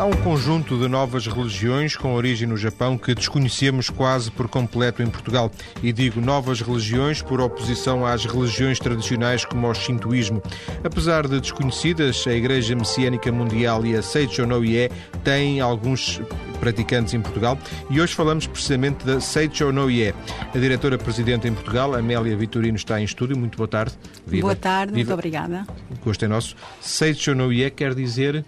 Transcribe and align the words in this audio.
Há 0.00 0.06
um 0.06 0.12
conjunto 0.12 0.78
de 0.78 0.88
novas 0.88 1.26
religiões 1.26 1.94
com 1.94 2.14
origem 2.14 2.48
no 2.48 2.56
Japão 2.56 2.96
que 2.96 3.14
desconhecemos 3.14 3.90
quase 3.90 4.30
por 4.30 4.48
completo 4.48 5.02
em 5.02 5.06
Portugal. 5.06 5.52
E 5.82 5.92
digo 5.92 6.22
novas 6.22 6.62
religiões 6.62 7.20
por 7.20 7.38
oposição 7.38 8.06
às 8.06 8.24
religiões 8.24 8.78
tradicionais 8.78 9.44
como 9.44 9.68
o 9.68 9.74
shintoísmo. 9.74 10.42
Apesar 10.82 11.28
de 11.28 11.38
desconhecidas, 11.38 12.26
a 12.26 12.32
Igreja 12.32 12.74
Messiânica 12.74 13.30
Mundial 13.30 13.84
e 13.84 13.94
a 13.94 14.00
Seicho 14.00 14.46
no 14.46 14.64
Ie 14.64 14.90
têm 15.22 15.60
alguns 15.60 16.18
praticantes 16.60 17.14
em 17.14 17.20
Portugal 17.20 17.58
e 17.88 18.00
hoje 18.00 18.14
falamos 18.14 18.46
precisamente 18.46 19.04
da 19.04 19.20
Seicho 19.20 19.70
no 19.70 19.90
Ie. 19.90 20.14
A 20.54 20.58
diretora-presidente 20.58 21.46
em 21.46 21.52
Portugal, 21.52 21.94
Amélia 21.94 22.34
Vitorino, 22.36 22.76
está 22.76 22.98
em 23.00 23.04
estúdio. 23.04 23.36
Muito 23.36 23.58
boa 23.58 23.68
tarde. 23.68 23.94
Viva. 24.26 24.46
Boa 24.46 24.56
tarde, 24.56 24.94
Viva. 24.94 24.96
muito 24.96 25.12
obrigada. 25.12 25.66
Gosto 26.02 26.24
é 26.24 26.28
nosso. 26.28 26.56
Seicho 26.80 27.34
no 27.34 27.52
Ie 27.52 27.70
quer 27.70 27.94
dizer... 27.94 28.46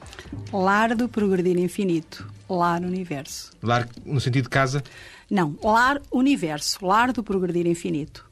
Lar 0.50 0.95
do 0.95 1.09
progredir 1.42 1.59
infinito. 1.59 2.27
Lar 2.48 2.82
universo. 2.82 3.50
Lar 3.62 3.88
no 4.05 4.20
sentido 4.20 4.45
de 4.45 4.50
casa? 4.50 4.83
Não, 5.30 5.56
lar 5.62 6.00
universo. 6.10 6.84
Lar 6.84 7.12
do 7.12 7.23
progredir 7.23 7.66
infinito. 7.66 8.30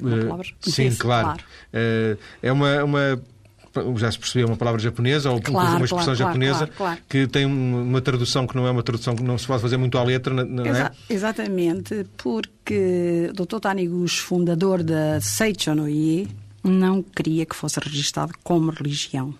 Uh, 0.00 0.42
sim, 0.60 0.94
claro. 0.94 1.26
claro. 1.26 1.42
Uh, 1.72 2.18
é 2.42 2.52
uma, 2.52 2.84
uma 2.84 3.22
já 3.96 4.10
se 4.10 4.18
percebeu 4.18 4.48
uma 4.48 4.56
palavra 4.56 4.80
japonesa 4.80 5.30
ou 5.30 5.40
claro, 5.40 5.76
uma 5.76 5.84
expressão 5.84 6.14
claro, 6.14 6.18
japonesa 6.18 6.66
claro, 6.66 7.00
que 7.08 7.26
tem 7.26 7.46
uma 7.46 8.00
tradução 8.02 8.46
que 8.46 8.54
não 8.54 8.66
é 8.66 8.70
uma 8.70 8.82
tradução 8.82 9.16
que 9.16 9.22
não 9.22 9.38
se 9.38 9.46
pode 9.46 9.62
fazer 9.62 9.78
muito 9.78 9.96
à 9.96 10.02
letra, 10.02 10.34
não 10.44 10.64
é? 10.66 10.68
Exa 10.68 10.92
exatamente, 11.08 12.06
porque 12.18 13.30
o 13.30 13.46
Dr. 13.46 13.60
Taniguchi, 13.60 14.20
fundador 14.20 14.82
da 14.82 15.20
Seicho 15.20 15.74
no 15.74 15.88
Ie, 15.88 16.28
não 16.62 17.02
queria 17.02 17.46
que 17.46 17.56
fosse 17.56 17.80
registado 17.80 18.34
como 18.42 18.70
religião. 18.70 19.34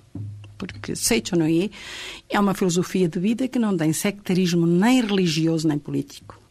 Porque 0.66 0.96
Seicho 0.96 1.36
no 1.36 1.48
Ie 1.48 1.70
é 2.28 2.38
uma 2.38 2.54
filosofia 2.54 3.08
de 3.08 3.18
vida 3.18 3.48
que 3.48 3.58
não 3.58 3.76
tem 3.76 3.92
sectarismo 3.92 4.66
nem 4.66 5.00
religioso 5.00 5.66
nem 5.68 5.78
político 5.78 6.42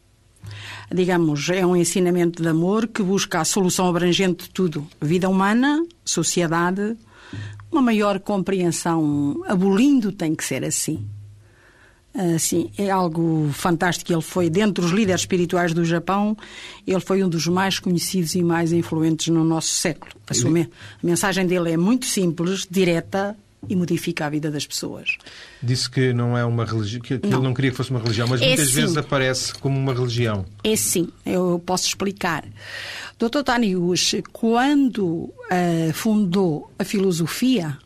digamos, 0.94 1.50
é 1.50 1.66
um 1.66 1.76
ensinamento 1.76 2.42
de 2.42 2.50
amor 2.50 2.88
que 2.88 3.02
busca 3.02 3.40
a 3.40 3.45
solução 3.45 3.88
abrangente 3.88 4.45
de 4.45 4.50
tudo: 4.50 4.88
vida 5.02 5.30
humana, 5.30 5.86
sociedade, 6.03 6.98
uma 7.72 7.81
maior 7.81 8.20
compreensão, 8.20 9.42
abolindo 9.48 10.12
tem 10.12 10.36
que 10.36 10.44
ser 10.44 10.64
assim. 10.64 11.06
Assim, 12.14 12.70
é 12.78 12.90
algo 12.90 13.50
fantástico. 13.53 14.12
Ele 14.12 14.22
foi, 14.22 14.50
dentre 14.50 14.84
os 14.84 14.92
líderes 14.92 15.22
espirituais 15.22 15.73
do 15.73 15.86
Japão, 15.86 16.36
ele 16.86 17.00
foi 17.00 17.23
um 17.23 17.30
dos 17.30 17.48
mais 17.48 17.80
conhecidos 17.80 18.36
e 18.36 18.44
mais 18.44 18.73
influentes 18.73 19.30
no 19.30 19.46
nosso 19.46 19.70
século. 19.70 20.12
A, 20.30 20.34
sua, 20.34 20.50
a 20.50 20.68
mensagem 21.02 21.48
dele 21.48 21.72
é 21.72 21.78
muito 21.78 22.06
simples, 22.06 22.68
direta 22.70 23.38
e 23.70 23.76
modifica 23.76 24.26
a 24.26 24.30
vida 24.30 24.50
das 24.50 24.66
pessoas. 24.66 25.17
Disse 25.62 25.90
que 25.90 26.14
não 26.14 26.38
é 26.38 26.44
uma 26.44 26.66
religião, 26.66 27.02
que, 27.02 27.20
que 27.20 27.28
ele 27.28 27.42
não 27.42 27.54
queria 27.54 27.72
que 27.72 27.78
fosse 27.78 27.92
uma 27.92 28.00
religião, 28.00 28.28
mas 28.28 28.42
é 28.42 28.48
muitas 28.48 28.70
sim. 28.70 28.73
vezes 28.73 28.98
aparece 28.98 29.53
como 29.56 29.78
uma 29.78 29.94
religião. 29.94 30.45
É 30.64 30.76
sim, 30.76 31.09
eu 31.26 31.62
posso 31.66 31.88
explicar. 31.88 32.44
Dr. 33.20 33.44
Taniguchi, 33.44 34.23
quando 34.31 35.06
uh, 35.06 35.34
fundou 35.94 36.72
a 36.80 36.84
filosofia, 36.84 37.78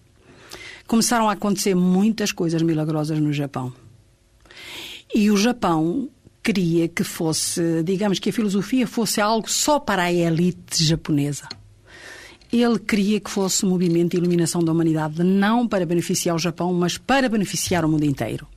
começaram 0.87 1.29
a 1.29 1.33
acontecer 1.33 1.75
muitas 1.75 2.31
coisas 2.31 2.61
milagrosas 2.61 3.19
no 3.19 3.33
Japão. 3.33 3.73
E 5.13 5.29
o 5.29 5.37
Japão 5.37 6.09
queria 6.41 6.87
que 6.87 7.03
fosse, 7.03 7.83
digamos 7.83 8.19
que 8.19 8.29
a 8.29 8.33
filosofia 8.33 8.85
fosse 8.85 9.19
algo 9.19 9.49
só 9.49 9.79
para 9.79 10.03
a 10.03 10.13
elite 10.13 10.83
japonesa. 10.83 11.47
Ele 12.61 12.79
queria 12.79 13.19
que 13.19 13.29
fosse 13.29 13.65
um 13.65 13.69
movimento 13.69 14.11
de 14.11 14.17
iluminação 14.17 14.63
da 14.63 14.71
humanidade, 14.71 15.23
não 15.23 15.67
para 15.67 15.85
beneficiar 15.85 16.35
o 16.35 16.39
Japão, 16.39 16.73
mas 16.73 16.97
para 16.97 17.27
beneficiar 17.27 17.83
o 17.83 17.89
mundo 17.89 18.05
inteiro 18.05 18.47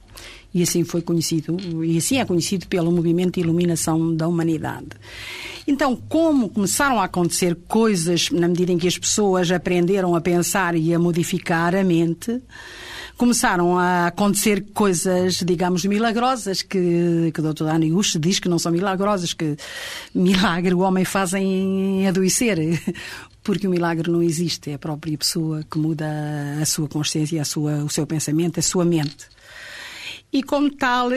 e 0.53 0.63
assim 0.63 0.83
foi 0.85 1.03
conhecido, 1.03 1.57
e 1.85 1.99
assim 1.99 2.19
é 2.19 2.25
conhecido 2.25 2.67
pelo 2.67 2.91
movimento 2.91 3.35
de 3.35 3.41
iluminação 3.41 4.15
da 4.15 4.27
humanidade. 4.27 4.89
Então, 5.67 5.95
como 5.95 6.49
começaram 6.49 6.99
a 7.01 7.05
acontecer 7.05 7.57
coisas 7.69 8.31
na 8.31 8.49
medida 8.49 8.73
em 8.73 8.79
que 8.79 8.89
as 8.89 8.97
pessoas 8.97 9.51
aprenderam 9.51 10.15
a 10.15 10.21
pensar 10.21 10.75
e 10.75 10.95
a 10.95 10.99
modificar 10.99 11.75
a 11.75 11.85
mente, 11.85 12.41
começaram 13.19 13.77
a 13.77 14.07
acontecer 14.07 14.65
coisas, 14.73 15.43
digamos, 15.45 15.85
milagrosas, 15.85 16.63
que, 16.63 17.33
que 17.35 17.41
o 17.41 17.53
Dr. 17.53 17.65
Dani 17.65 17.91
Gush 17.91 18.17
diz 18.19 18.39
que 18.39 18.49
não 18.49 18.61
são 18.61 18.71
milagrosas, 18.71 19.35
que 19.35 19.57
milagre 20.15 20.73
o 20.73 20.79
homem 20.79 21.05
faz 21.05 21.35
em 21.35 22.07
adoecer. 22.07 22.59
Porque 23.43 23.67
o 23.67 23.71
milagre 23.71 24.11
não 24.11 24.23
existe, 24.23 24.71
é 24.71 24.75
a 24.75 24.79
própria 24.79 25.17
pessoa 25.19 25.65
que 25.69 25.79
muda 25.79 26.07
a 26.61 26.65
sua 26.65 26.87
consciência, 26.87 27.43
a 27.43 27.45
sua, 27.45 27.85
o 27.85 27.89
seu 27.89 28.07
pensamento, 28.07 28.61
a 28.61 28.63
sua 28.63 28.85
mente. 28.85 29.27
E, 30.33 30.43
como 30.43 30.71
tal, 30.71 31.09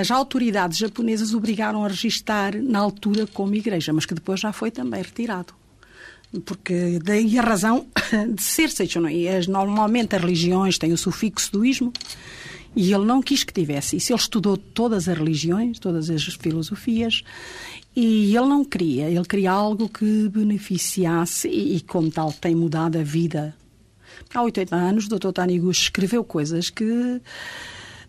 as 0.00 0.10
autoridades 0.10 0.78
japonesas 0.78 1.34
obrigaram 1.34 1.84
a 1.84 1.88
registar 1.88 2.56
na 2.56 2.78
altura 2.78 3.26
como 3.26 3.54
igreja, 3.54 3.92
mas 3.92 4.06
que 4.06 4.14
depois 4.14 4.40
já 4.40 4.52
foi 4.52 4.70
também 4.70 5.02
retirado. 5.02 5.52
Porque 6.44 6.98
daí 7.02 7.38
a 7.38 7.42
razão 7.42 7.86
de 8.34 8.42
ser 8.42 8.70
Seichono. 8.70 9.08
Normalmente 9.48 10.16
as 10.16 10.22
religiões 10.22 10.78
têm 10.78 10.92
o 10.92 10.98
sufixo 10.98 11.52
do 11.52 11.64
ismo 11.64 11.92
e 12.74 12.92
ele 12.92 13.04
não 13.04 13.20
quis 13.20 13.44
que 13.44 13.52
tivesse 13.52 13.96
isso. 13.96 14.12
Ele 14.12 14.20
estudou 14.20 14.56
todas 14.56 15.08
as 15.08 15.18
religiões, 15.18 15.78
todas 15.78 16.08
as 16.08 16.22
filosofias 16.24 17.22
e 17.94 18.34
ele 18.34 18.46
não 18.46 18.64
queria. 18.64 19.10
Ele 19.10 19.24
queria 19.24 19.52
algo 19.52 19.88
que 19.88 20.28
beneficiasse 20.28 21.48
e, 21.48 21.80
como 21.82 22.10
tal, 22.10 22.32
tem 22.32 22.54
mudado 22.54 22.98
a 22.98 23.02
vida. 23.02 23.54
Há 24.34 24.42
80 24.42 24.74
anos, 24.74 25.06
o 25.06 25.18
Dr. 25.18 25.32
Taniguchi 25.32 25.82
escreveu 25.82 26.24
coisas 26.24 26.70
que 26.70 27.20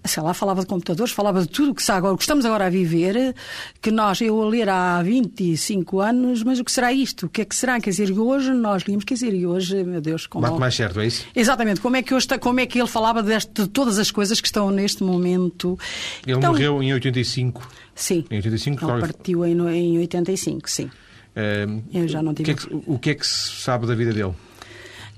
sei 0.05 0.21
lá, 0.21 0.33
falava 0.33 0.61
de 0.61 0.67
computadores, 0.67 1.13
falava 1.13 1.41
de 1.41 1.47
tudo 1.47 1.71
o 1.71 1.75
que, 1.75 1.91
agora, 1.91 2.15
que 2.15 2.23
estamos 2.23 2.45
agora 2.45 2.65
a 2.65 2.69
viver, 2.69 3.35
que 3.81 3.89
nós, 3.89 4.19
eu 4.21 4.41
a 4.41 4.45
ler 4.45 4.69
há 4.69 5.01
25 5.01 5.99
anos, 5.99 6.43
mas 6.43 6.59
o 6.59 6.63
que 6.63 6.71
será 6.71 6.91
isto? 6.91 7.25
O 7.27 7.29
que 7.29 7.41
é 7.41 7.45
que 7.45 7.55
será? 7.55 7.79
Quer 7.79 7.91
dizer, 7.91 8.11
hoje 8.11 8.51
nós 8.53 8.83
líamos, 8.83 9.05
quer 9.05 9.13
dizer, 9.13 9.33
e 9.33 9.45
hoje, 9.45 9.83
meu 9.83 10.01
Deus, 10.01 10.27
como... 10.27 10.45
Bate 10.45 10.59
mais 10.59 10.75
certo, 10.75 10.99
é 10.99 11.07
isso? 11.07 11.25
Exatamente, 11.35 11.79
como 11.79 11.95
é 11.95 12.01
que, 12.01 12.13
hoje, 12.13 12.27
como 12.39 12.59
é 12.59 12.65
que 12.65 12.79
ele 12.79 12.87
falava 12.87 13.23
deste, 13.23 13.51
de 13.53 13.67
todas 13.67 13.97
as 13.97 14.11
coisas 14.11 14.41
que 14.41 14.47
estão 14.47 14.69
neste 14.71 15.03
momento. 15.03 15.77
Ele 16.25 16.37
então, 16.37 16.51
morreu 16.51 16.83
em 16.83 16.93
85. 16.93 17.69
Sim. 17.95 18.25
Em 18.29 18.37
85, 18.37 18.89
ele 18.89 19.01
partiu 19.01 19.45
em, 19.45 19.57
em 19.69 19.97
85, 19.99 20.69
sim. 20.69 20.85
Uh, 20.85 21.83
eu 21.93 22.07
já 22.07 22.21
não 22.21 22.33
tive... 22.33 22.51
O 22.51 22.55
que, 22.55 22.61
é 22.61 22.67
que, 22.67 22.83
o 22.87 22.99
que 22.99 23.09
é 23.09 23.15
que 23.15 23.25
se 23.25 23.61
sabe 23.61 23.87
da 23.87 23.95
vida 23.95 24.13
dele? 24.13 24.33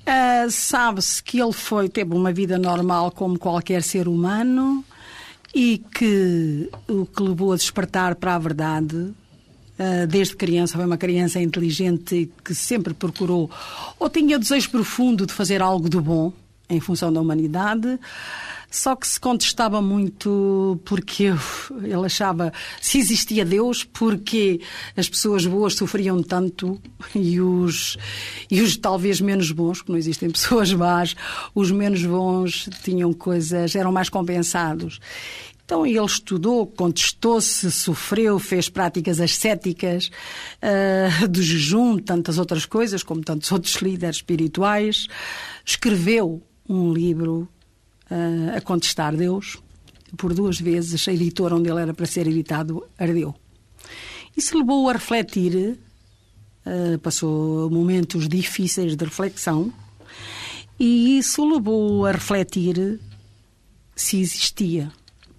Uh, 0.07 0.51
Sabe-se 0.51 1.23
que 1.23 1.41
ele 1.41 1.51
foi, 1.51 1.89
teve 1.89 2.13
uma 2.13 2.31
vida 2.31 2.59
normal 2.59 3.11
como 3.11 3.39
qualquer 3.39 3.81
ser 3.81 4.07
humano 4.07 4.85
e 5.53 5.81
que 5.93 6.69
o 6.87 7.05
que 7.05 7.23
levou 7.23 7.53
a 7.53 7.55
despertar 7.55 8.13
para 8.13 8.35
a 8.35 8.39
verdade 8.39 8.95
uh, 8.95 10.07
desde 10.07 10.35
criança, 10.35 10.75
foi 10.75 10.85
uma 10.85 10.97
criança 10.97 11.41
inteligente 11.41 12.29
que 12.43 12.53
sempre 12.53 12.93
procurou 12.93 13.49
ou 13.97 14.09
tinha 14.09 14.37
desejo 14.37 14.69
profundo 14.69 15.25
de 15.25 15.33
fazer 15.33 15.61
algo 15.61 15.89
de 15.89 15.99
bom 15.99 16.31
em 16.69 16.79
função 16.79 17.11
da 17.11 17.19
humanidade 17.19 17.99
só 18.75 18.93
que 18.95 19.07
se 19.07 19.17
contestava 19.17 19.81
muito 19.81 20.79
porque 20.83 21.33
ele 21.81 22.05
achava 22.05 22.51
se 22.81 22.97
existia 22.99 23.45
Deus, 23.45 23.85
porque 23.85 24.59
as 24.97 25.07
pessoas 25.07 25.45
boas 25.45 25.75
sofriam 25.75 26.21
tanto 26.21 26.81
e 27.15 27.39
os, 27.39 27.97
e 28.51 28.61
os 28.61 28.75
talvez 28.75 29.21
menos 29.21 29.49
bons, 29.51 29.81
que 29.81 29.89
não 29.89 29.97
existem 29.97 30.29
pessoas 30.29 30.73
más, 30.73 31.15
os 31.53 31.71
menos 31.71 32.05
bons 32.05 32.69
tinham 32.83 33.13
coisas, 33.13 33.75
eram 33.75 33.93
mais 33.93 34.09
compensados. 34.09 34.99
Então 35.63 35.85
ele 35.85 35.97
estudou, 36.03 36.67
contestou-se, 36.67 37.71
sofreu, 37.71 38.37
fez 38.37 38.67
práticas 38.67 39.21
ascéticas, 39.21 40.11
uh, 40.61 41.41
jejum, 41.41 41.97
tantas 41.97 42.37
outras 42.37 42.65
coisas, 42.65 43.01
como 43.01 43.23
tantos 43.23 43.51
outros 43.51 43.75
líderes 43.75 44.17
espirituais. 44.17 45.07
Escreveu 45.65 46.43
um 46.69 46.93
livro 46.93 47.47
uh, 48.11 48.57
a 48.57 48.61
contestar 48.61 49.15
Deus. 49.15 49.57
Por 50.17 50.33
duas 50.33 50.59
vezes 50.59 51.07
a 51.07 51.13
editora 51.13 51.55
onde 51.55 51.69
ele 51.69 51.81
era 51.81 51.93
para 51.93 52.05
ser 52.05 52.27
editado 52.27 52.83
ardeu. 52.97 53.35
Isso 54.35 54.57
levou 54.57 54.89
a 54.89 54.93
refletir, 54.93 55.77
uh, 56.65 56.99
passou 56.99 57.69
momentos 57.69 58.27
difíceis 58.27 58.95
de 58.95 59.03
reflexão, 59.05 59.73
e 60.79 61.17
isso 61.17 61.47
levou 61.47 62.05
a 62.05 62.11
refletir 62.11 62.99
se 63.95 64.19
existia. 64.19 64.91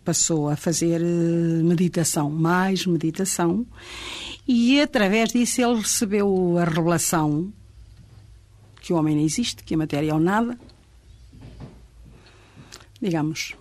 Passou 0.04 0.48
a 0.48 0.56
fazer 0.56 1.00
eh, 1.02 1.62
meditação, 1.62 2.30
mais 2.30 2.86
meditação, 2.86 3.66
e 4.46 4.80
através 4.80 5.30
disso 5.32 5.60
ele 5.60 5.80
recebeu 5.80 6.56
a 6.58 6.64
revelação 6.64 7.52
que 8.80 8.92
o 8.92 8.96
homem 8.96 9.16
não 9.16 9.24
existe, 9.24 9.64
que 9.64 9.74
a 9.74 9.76
matéria 9.76 10.12
é 10.12 10.14
o 10.14 10.20
nada, 10.20 10.56
digamos, 13.00 13.54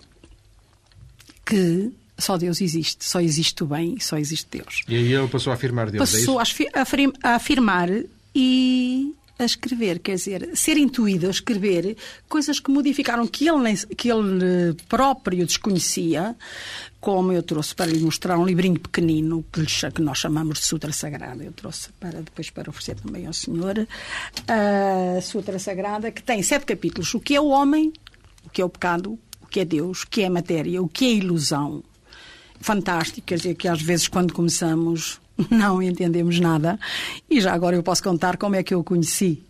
que 1.44 1.92
só 2.18 2.36
Deus 2.36 2.60
existe, 2.60 3.04
só 3.04 3.20
existe 3.20 3.62
o 3.62 3.66
bem, 3.66 3.98
só 4.00 4.16
existe 4.16 4.48
Deus. 4.50 4.82
E 4.88 4.94
aí 4.94 5.12
ele 5.12 5.28
passou 5.28 5.50
a 5.50 5.54
afirmar 5.54 5.90
Deus, 5.90 6.14
é 6.14 6.18
passou 6.18 6.40
é 6.40 7.06
a 7.22 7.34
afirmar 7.34 7.88
e 8.34 9.14
a 9.38 9.44
escrever, 9.44 9.98
quer 9.98 10.14
dizer, 10.14 10.50
ser 10.54 10.78
intuído 10.78 11.26
a 11.26 11.30
escrever 11.30 11.96
coisas 12.26 12.58
que 12.58 12.70
modificaram, 12.70 13.26
que 13.26 13.46
ele, 13.48 13.76
que 13.94 14.10
ele 14.10 14.74
próprio 14.88 15.44
desconhecia, 15.44 16.34
como 16.98 17.32
eu 17.32 17.42
trouxe 17.42 17.74
para 17.74 17.90
lhe 17.90 18.00
mostrar 18.00 18.38
um 18.38 18.46
livrinho 18.46 18.80
pequenino 18.80 19.44
que, 19.52 20.00
nós 20.00 20.18
chamamos 20.18 20.60
de 20.60 20.64
Sutra 20.64 20.90
Sagrada. 20.90 21.44
Eu 21.44 21.52
trouxe 21.52 21.90
para 22.00 22.22
depois 22.22 22.48
para 22.48 22.70
oferecer 22.70 22.96
também 22.96 23.26
ao 23.26 23.32
senhor 23.34 23.86
a 24.48 25.20
Sutra 25.20 25.58
Sagrada, 25.58 26.10
que 26.10 26.22
tem 26.22 26.42
sete 26.42 26.64
capítulos. 26.64 27.12
O 27.12 27.20
que 27.20 27.36
é 27.36 27.40
o 27.40 27.48
homem, 27.48 27.92
o 28.44 28.48
que 28.48 28.62
é 28.62 28.64
o 28.64 28.70
pecado, 28.70 29.18
que 29.56 29.60
é 29.60 29.64
Deus, 29.64 30.02
o 30.02 30.08
que 30.08 30.20
é 30.20 30.28
matéria, 30.28 30.82
o 30.82 30.88
que 30.88 31.06
é 31.06 31.14
ilusão. 31.14 31.82
Fantástico, 32.60 33.26
quer 33.26 33.38
dizer 33.38 33.54
que 33.54 33.66
às 33.66 33.80
vezes 33.80 34.06
quando 34.06 34.34
começamos 34.34 35.18
não 35.50 35.82
entendemos 35.82 36.38
nada. 36.38 36.78
E 37.30 37.40
já 37.40 37.54
agora 37.54 37.74
eu 37.74 37.82
posso 37.82 38.02
contar 38.02 38.36
como 38.36 38.54
é 38.54 38.62
que 38.62 38.74
eu 38.74 38.80
o 38.80 38.84
conheci. 38.84 39.42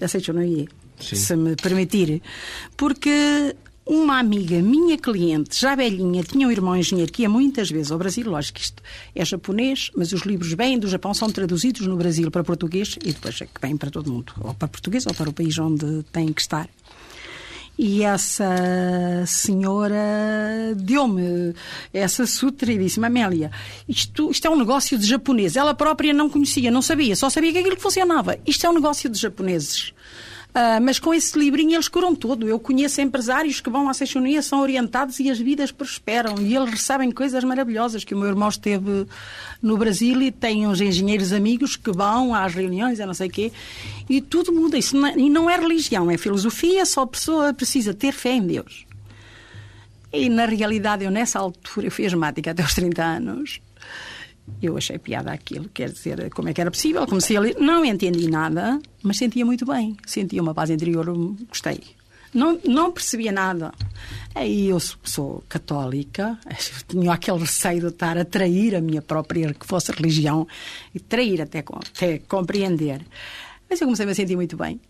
Aceito 0.00 0.30
ou 0.30 0.34
não 0.34 0.42
ia? 0.42 0.66
Se 0.98 1.36
me 1.36 1.54
permitir. 1.54 2.20
Porque 2.76 3.54
uma 3.86 4.18
amiga 4.18 4.60
minha 4.60 4.98
cliente, 4.98 5.60
já 5.60 5.76
velhinha, 5.76 6.24
tinha 6.24 6.48
um 6.48 6.50
irmão 6.50 6.76
engenheiro 6.76 7.12
que 7.12 7.22
ia 7.22 7.28
muitas 7.28 7.70
vezes 7.70 7.92
ao 7.92 7.98
Brasil. 7.98 8.28
Lógico 8.28 8.58
que 8.58 8.64
isto 8.64 8.82
é 9.14 9.24
japonês, 9.24 9.92
mas 9.96 10.12
os 10.12 10.22
livros 10.22 10.52
vêm 10.54 10.76
do 10.76 10.88
Japão, 10.88 11.14
são 11.14 11.30
traduzidos 11.30 11.86
no 11.86 11.96
Brasil 11.96 12.32
para 12.32 12.42
português 12.42 12.98
e 13.00 13.12
depois 13.12 13.40
é 13.40 13.46
que 13.46 13.60
vêm 13.62 13.76
para 13.76 13.92
todo 13.92 14.08
o 14.08 14.12
mundo, 14.12 14.32
ou 14.40 14.54
para 14.54 14.66
português 14.66 15.06
ou 15.06 15.14
para 15.14 15.30
o 15.30 15.32
país 15.32 15.56
onde 15.56 16.02
têm 16.10 16.32
que 16.32 16.40
estar. 16.40 16.68
E 17.82 18.04
essa 18.04 19.24
senhora 19.26 19.96
deu-me 20.76 21.54
essa 21.94 22.26
sutra 22.26 22.70
e 22.70 22.76
disse-me, 22.76 23.06
Amélia, 23.06 23.50
isto, 23.88 24.30
isto 24.30 24.46
é 24.46 24.50
um 24.50 24.58
negócio 24.58 24.98
de 24.98 25.06
japonês. 25.06 25.56
Ela 25.56 25.72
própria 25.72 26.12
não 26.12 26.28
conhecia, 26.28 26.70
não 26.70 26.82
sabia, 26.82 27.16
só 27.16 27.30
sabia 27.30 27.50
que 27.50 27.58
aquilo 27.58 27.76
que 27.76 27.80
funcionava. 27.80 28.36
Isto 28.46 28.66
é 28.66 28.68
um 28.68 28.74
negócio 28.74 29.08
de 29.08 29.18
japoneses. 29.18 29.94
Uh, 30.50 30.82
mas 30.82 30.98
com 30.98 31.14
esse 31.14 31.38
livrinho 31.38 31.74
eles 31.74 31.88
curam 31.88 32.14
tudo. 32.14 32.48
Eu 32.48 32.58
conheço 32.58 33.00
empresários 33.00 33.60
que 33.60 33.70
vão 33.70 33.88
à 33.88 33.94
Seixonia, 33.94 34.42
são 34.42 34.60
orientados 34.60 35.20
e 35.20 35.30
as 35.30 35.38
vidas 35.38 35.70
prosperam. 35.70 36.36
E 36.40 36.56
eles 36.56 36.70
recebem 36.70 37.10
coisas 37.12 37.44
maravilhosas. 37.44 38.02
Que 38.02 38.14
o 38.14 38.18
meu 38.18 38.28
irmão 38.28 38.48
esteve 38.48 39.06
no 39.62 39.76
Brasil 39.76 40.20
e 40.20 40.32
tem 40.32 40.66
uns 40.66 40.80
engenheiros 40.80 41.32
amigos 41.32 41.76
que 41.76 41.92
vão 41.92 42.34
às 42.34 42.52
reuniões, 42.52 42.98
a 42.98 43.06
não 43.06 43.14
sei 43.14 43.28
o 43.28 43.30
quê. 43.30 43.52
E 44.08 44.20
tudo 44.20 44.52
muda. 44.52 44.76
Isso 44.76 44.96
não 44.96 45.06
é, 45.06 45.16
e 45.16 45.30
não 45.30 45.48
é 45.48 45.56
religião, 45.56 46.10
é 46.10 46.18
filosofia. 46.18 46.84
Só 46.84 47.02
a 47.02 47.06
pessoa 47.06 47.54
precisa 47.54 47.94
ter 47.94 48.12
fé 48.12 48.32
em 48.32 48.46
Deus. 48.46 48.86
E 50.12 50.28
na 50.28 50.46
realidade, 50.46 51.04
eu 51.04 51.10
nessa 51.10 51.38
altura, 51.38 51.86
eu 51.86 51.90
fui 51.92 52.04
asmática 52.04 52.50
até 52.50 52.62
aos 52.62 52.74
30 52.74 53.02
anos. 53.02 53.60
Eu 54.62 54.76
achei 54.76 54.98
piada 54.98 55.32
aquilo, 55.32 55.68
quer 55.72 55.90
dizer, 55.90 56.30
como 56.30 56.48
é 56.48 56.52
que 56.52 56.60
era 56.60 56.70
possível? 56.70 57.06
Comecei 57.06 57.36
a 57.36 57.40
ler, 57.40 57.56
não 57.58 57.84
entendi 57.84 58.28
nada, 58.28 58.78
mas 59.02 59.16
sentia 59.16 59.44
muito 59.44 59.64
bem, 59.64 59.96
sentia 60.06 60.42
uma 60.42 60.54
paz 60.54 60.70
interior, 60.70 61.06
gostei. 61.48 61.80
Não, 62.32 62.60
não 62.64 62.92
percebia 62.92 63.32
nada. 63.32 63.72
Aí 64.34 64.68
eu 64.68 64.78
sou 64.78 65.42
católica, 65.48 66.38
tinha 66.86 67.12
aquele 67.12 67.38
receio 67.38 67.80
de 67.80 67.86
estar 67.88 68.16
a 68.16 68.24
trair 68.24 68.76
a 68.76 68.80
minha 68.80 69.02
própria, 69.02 69.52
que 69.52 69.66
fosse 69.66 69.90
religião, 69.92 70.46
e 70.94 71.00
trair 71.00 71.42
até, 71.42 71.58
até 71.58 72.18
compreender. 72.18 73.00
Mas 73.68 73.80
eu 73.80 73.86
comecei 73.86 74.06
-me 74.06 74.12
a 74.12 74.14
sentir 74.14 74.36
muito 74.36 74.56
bem. 74.56 74.80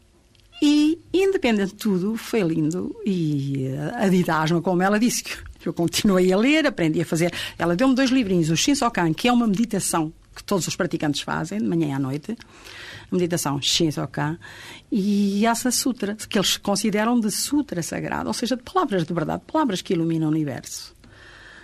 E, 0.63 0.99
independente 1.13 1.73
de 1.73 1.77
tudo, 1.77 2.17
foi 2.17 2.43
lindo. 2.43 2.95
E 3.07 3.69
a 3.95 4.09
Didasma, 4.09 4.61
como 4.61 4.83
ela 4.83 4.99
disse, 4.99 5.25
eu 5.69 5.73
continuei 5.73 6.33
a 6.33 6.37
ler, 6.37 6.67
aprendi 6.67 7.01
a 7.01 7.05
fazer. 7.05 7.33
Ela 7.59 7.77
deu-me 7.77 7.95
dois 7.95 8.11
livrinhos, 8.11 8.51
o 8.51 8.57
Shinsokan, 8.57 9.13
que 9.13 9.29
é 9.29 9.33
uma 9.33 9.47
meditação 9.47 10.13
que 10.35 10.45
todos 10.45 10.67
os 10.67 10.77
praticantes 10.77 11.21
fazem, 11.21 11.59
de 11.59 11.67
manhã 11.67 11.97
à 11.97 11.99
noite, 11.99 12.37
a 13.11 13.15
meditação 13.15 13.61
Shinsokan, 13.61 14.39
e 14.91 15.47
Asa 15.47 15.71
Sutra, 15.71 16.15
que 16.15 16.39
eles 16.39 16.57
consideram 16.57 17.19
de 17.19 17.31
sutra 17.31 17.83
sagrado, 17.83 18.29
ou 18.29 18.35
seja, 18.35 18.57
de 18.57 18.63
palavras 18.63 19.05
de 19.05 19.13
verdade, 19.13 19.43
palavras 19.47 19.83
que 19.83 19.93
iluminam 19.93 20.29
o 20.29 20.31
universo 20.31 21.00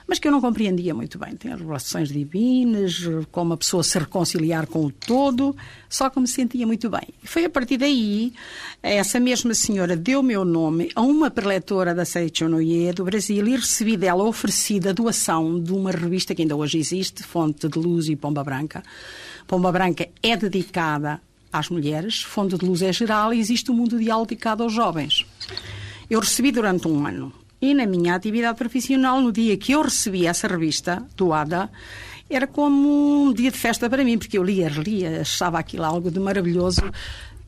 mas 0.06 0.18
que 0.18 0.28
eu 0.28 0.32
não 0.32 0.40
compreendia 0.40 0.94
muito 0.94 1.18
bem. 1.18 1.34
Tem 1.34 1.52
as 1.52 1.60
relações 1.60 2.08
divinas, 2.10 3.02
como 3.32 3.54
a 3.54 3.56
pessoa 3.56 3.82
se 3.82 3.98
reconciliar 3.98 4.66
com 4.66 4.84
o 4.84 4.90
todo, 4.90 5.56
só 5.88 6.08
que 6.08 6.20
me 6.20 6.28
sentia 6.28 6.66
muito 6.66 6.88
bem. 6.88 7.08
E 7.22 7.26
foi 7.26 7.44
a 7.44 7.50
partir 7.50 7.76
daí, 7.76 8.32
essa 8.82 9.18
mesma 9.18 9.52
senhora 9.54 9.96
deu 9.96 10.22
meu 10.22 10.44
nome 10.44 10.90
a 10.94 11.00
uma 11.00 11.30
preletora 11.30 11.94
da 11.94 12.04
Seichonoye 12.04 12.92
do 12.92 13.04
Brasil 13.04 13.46
e 13.46 13.56
recebi 13.56 13.96
dela 13.96 14.24
oferecida 14.24 14.90
a 14.90 14.92
doação 14.92 15.60
de 15.60 15.72
uma 15.72 15.90
revista 15.90 16.34
que 16.34 16.42
ainda 16.42 16.54
hoje 16.54 16.78
existe, 16.78 17.22
Fonte 17.22 17.68
de 17.68 17.78
Luz 17.78 18.08
e 18.08 18.14
Pomba 18.14 18.44
Branca. 18.44 18.82
Pomba 19.46 19.72
Branca 19.72 20.08
é 20.22 20.36
dedicada 20.36 21.20
às 21.52 21.68
mulheres, 21.68 22.22
Fonte 22.22 22.56
de 22.56 22.64
Luz 22.64 22.82
é 22.82 22.92
geral 22.92 23.34
e 23.34 23.40
existe 23.40 23.70
um 23.70 23.74
mundo 23.74 24.00
ideal 24.00 24.24
dedicado 24.24 24.62
aos 24.62 24.72
jovens. 24.72 25.26
Eu 26.08 26.20
recebi 26.20 26.52
durante 26.52 26.86
um 26.86 27.04
ano 27.04 27.32
e 27.60 27.74
na 27.74 27.86
minha 27.86 28.14
atividade 28.14 28.58
profissional, 28.58 29.20
no 29.20 29.32
dia 29.32 29.56
que 29.56 29.72
eu 29.72 29.82
recebi 29.82 30.26
essa 30.26 30.46
revista 30.46 31.02
doada, 31.16 31.70
era 32.28 32.46
como 32.46 33.28
um 33.28 33.32
dia 33.32 33.50
de 33.50 33.58
festa 33.58 33.88
para 33.88 34.04
mim, 34.04 34.18
porque 34.18 34.36
eu 34.36 34.42
lia, 34.42 34.68
lia, 34.68 35.20
achava 35.20 35.58
aquilo 35.58 35.84
algo 35.84 36.10
de 36.10 36.18
maravilhoso 36.18 36.82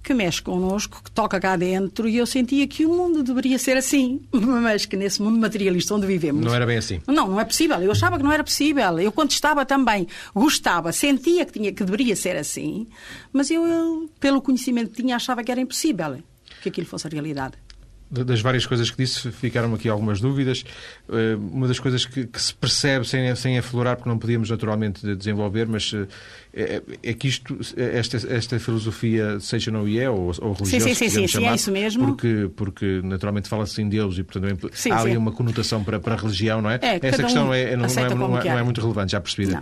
que 0.02 0.14
mexe 0.14 0.40
connosco, 0.40 1.02
que 1.04 1.10
toca 1.10 1.38
cá 1.38 1.56
dentro, 1.56 2.08
e 2.08 2.16
eu 2.16 2.24
sentia 2.24 2.66
que 2.66 2.86
o 2.86 2.88
mundo 2.88 3.22
deveria 3.22 3.58
ser 3.58 3.76
assim, 3.76 4.22
mas 4.32 4.86
que 4.86 4.96
nesse 4.96 5.20
mundo 5.20 5.38
materialista 5.38 5.94
onde 5.94 6.06
vivemos. 6.06 6.42
Não 6.42 6.54
era 6.54 6.64
bem 6.64 6.78
assim. 6.78 7.00
Não, 7.06 7.28
não 7.28 7.40
é 7.40 7.44
possível. 7.44 7.78
Eu 7.82 7.90
achava 7.90 8.16
que 8.16 8.22
não 8.22 8.32
era 8.32 8.42
possível. 8.42 8.98
Eu, 8.98 9.12
quando 9.12 9.32
estava 9.32 9.66
também, 9.66 10.06
gostava, 10.34 10.92
sentia 10.92 11.44
que, 11.44 11.52
tinha, 11.52 11.72
que 11.72 11.84
deveria 11.84 12.16
ser 12.16 12.36
assim, 12.36 12.86
mas 13.32 13.50
eu, 13.50 13.66
eu 13.66 14.10
pelo 14.18 14.40
conhecimento 14.40 14.90
que 14.92 15.02
tinha, 15.02 15.16
achava 15.16 15.44
que 15.44 15.52
era 15.52 15.60
impossível 15.60 16.18
que 16.62 16.70
aquilo 16.70 16.86
fosse 16.86 17.06
a 17.06 17.10
realidade 17.10 17.58
das 18.10 18.40
várias 18.40 18.66
coisas 18.66 18.90
que 18.90 18.96
disse, 18.96 19.30
ficaram 19.30 19.74
aqui 19.74 19.88
algumas 19.88 20.20
dúvidas. 20.20 20.64
Eh, 21.08 21.36
uma 21.36 21.68
das 21.68 21.78
coisas 21.78 22.04
que, 22.04 22.26
que 22.26 22.40
se 22.40 22.54
percebe 22.54 23.06
sem, 23.06 23.34
sem 23.34 23.58
aflorar, 23.58 23.96
porque 23.96 24.08
não 24.08 24.18
podíamos 24.18 24.50
naturalmente 24.50 25.14
desenvolver, 25.14 25.66
mas 25.66 25.92
é, 26.54 26.82
é 27.02 27.12
que 27.12 27.28
isto, 27.28 27.58
esta, 27.76 28.16
esta 28.16 28.58
filosofia, 28.58 29.38
seja 29.40 29.70
não 29.70 29.86
é, 29.86 30.08
ou, 30.08 30.32
ou 30.40 30.52
religiosa, 30.52 30.64
sim, 30.64 30.80
sim, 30.80 30.94
sim, 30.94 31.08
sim, 31.08 31.28
chamar, 31.28 31.52
é 31.52 31.54
isso 31.54 31.70
mesmo. 31.70 32.06
Porque, 32.06 32.50
porque 32.56 33.00
naturalmente 33.04 33.48
fala-se 33.48 33.80
em 33.82 33.88
Deus 33.88 34.18
e, 34.18 34.22
portanto, 34.22 34.70
sim, 34.72 34.90
há 34.90 35.00
ali 35.00 35.16
uma 35.16 35.32
conotação 35.32 35.84
para, 35.84 36.00
para 36.00 36.14
a 36.14 36.16
religião, 36.16 36.62
não 36.62 36.70
é? 36.70 36.78
é 36.82 36.98
Essa 37.02 37.22
questão 37.22 37.48
um 37.48 37.54
é, 37.54 37.76
não, 37.76 37.86
não, 37.86 38.02
é, 38.02 38.14
não, 38.14 38.38
é, 38.38 38.44
não 38.44 38.58
é 38.58 38.62
muito 38.62 38.80
relevante, 38.80 39.12
já 39.12 39.20
percebida 39.20 39.60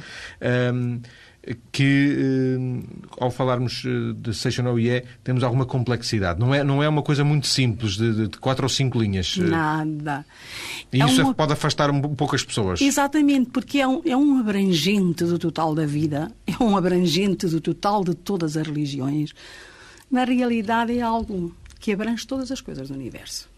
que, 1.70 2.16
eh, 2.19 3.04
ao 3.20 3.31
falarmos 3.31 3.84
eh, 3.87 4.14
de 4.16 4.34
Seixas 4.34 4.64
OIE, 4.64 5.04
temos 5.22 5.44
alguma 5.44 5.64
complexidade. 5.64 6.40
Não 6.40 6.54
é, 6.54 6.64
não 6.64 6.82
é 6.82 6.88
uma 6.88 7.02
coisa 7.02 7.22
muito 7.22 7.46
simples, 7.46 7.96
de, 7.96 8.28
de 8.28 8.38
quatro 8.38 8.64
ou 8.64 8.69
cinco 8.69 8.98
linhas. 8.98 9.37
Eh. 9.38 9.44
Nada. 9.44 10.26
E 10.93 11.00
é 11.00 11.06
isso 11.06 11.22
uma... 11.22 11.34
pode 11.34 11.53
afastar 11.53 11.91
um 11.91 12.00
pouco 12.00 12.34
as 12.34 12.44
pessoas. 12.44 12.81
Exatamente, 12.81 13.50
porque 13.50 13.79
é 13.79 13.86
um, 13.86 14.03
é 14.05 14.17
um 14.17 14.38
abrangente 14.38 15.24
do 15.24 15.38
total 15.38 15.74
da 15.74 15.86
vida, 15.86 16.32
é 16.46 16.62
um 16.62 16.76
abrangente 16.76 17.46
do 17.46 17.60
total 17.60 18.03
de 18.05 18.15
todas 18.15 18.56
as 18.56 18.67
religiões. 18.67 19.32
Na 20.10 20.24
realidade, 20.24 20.96
é 20.98 21.03
algo 21.03 21.55
que 21.79 21.93
abrange 21.93 22.26
todas 22.26 22.50
as 22.50 22.60
coisas 22.60 22.88
do 22.88 22.94
universo. 22.94 23.48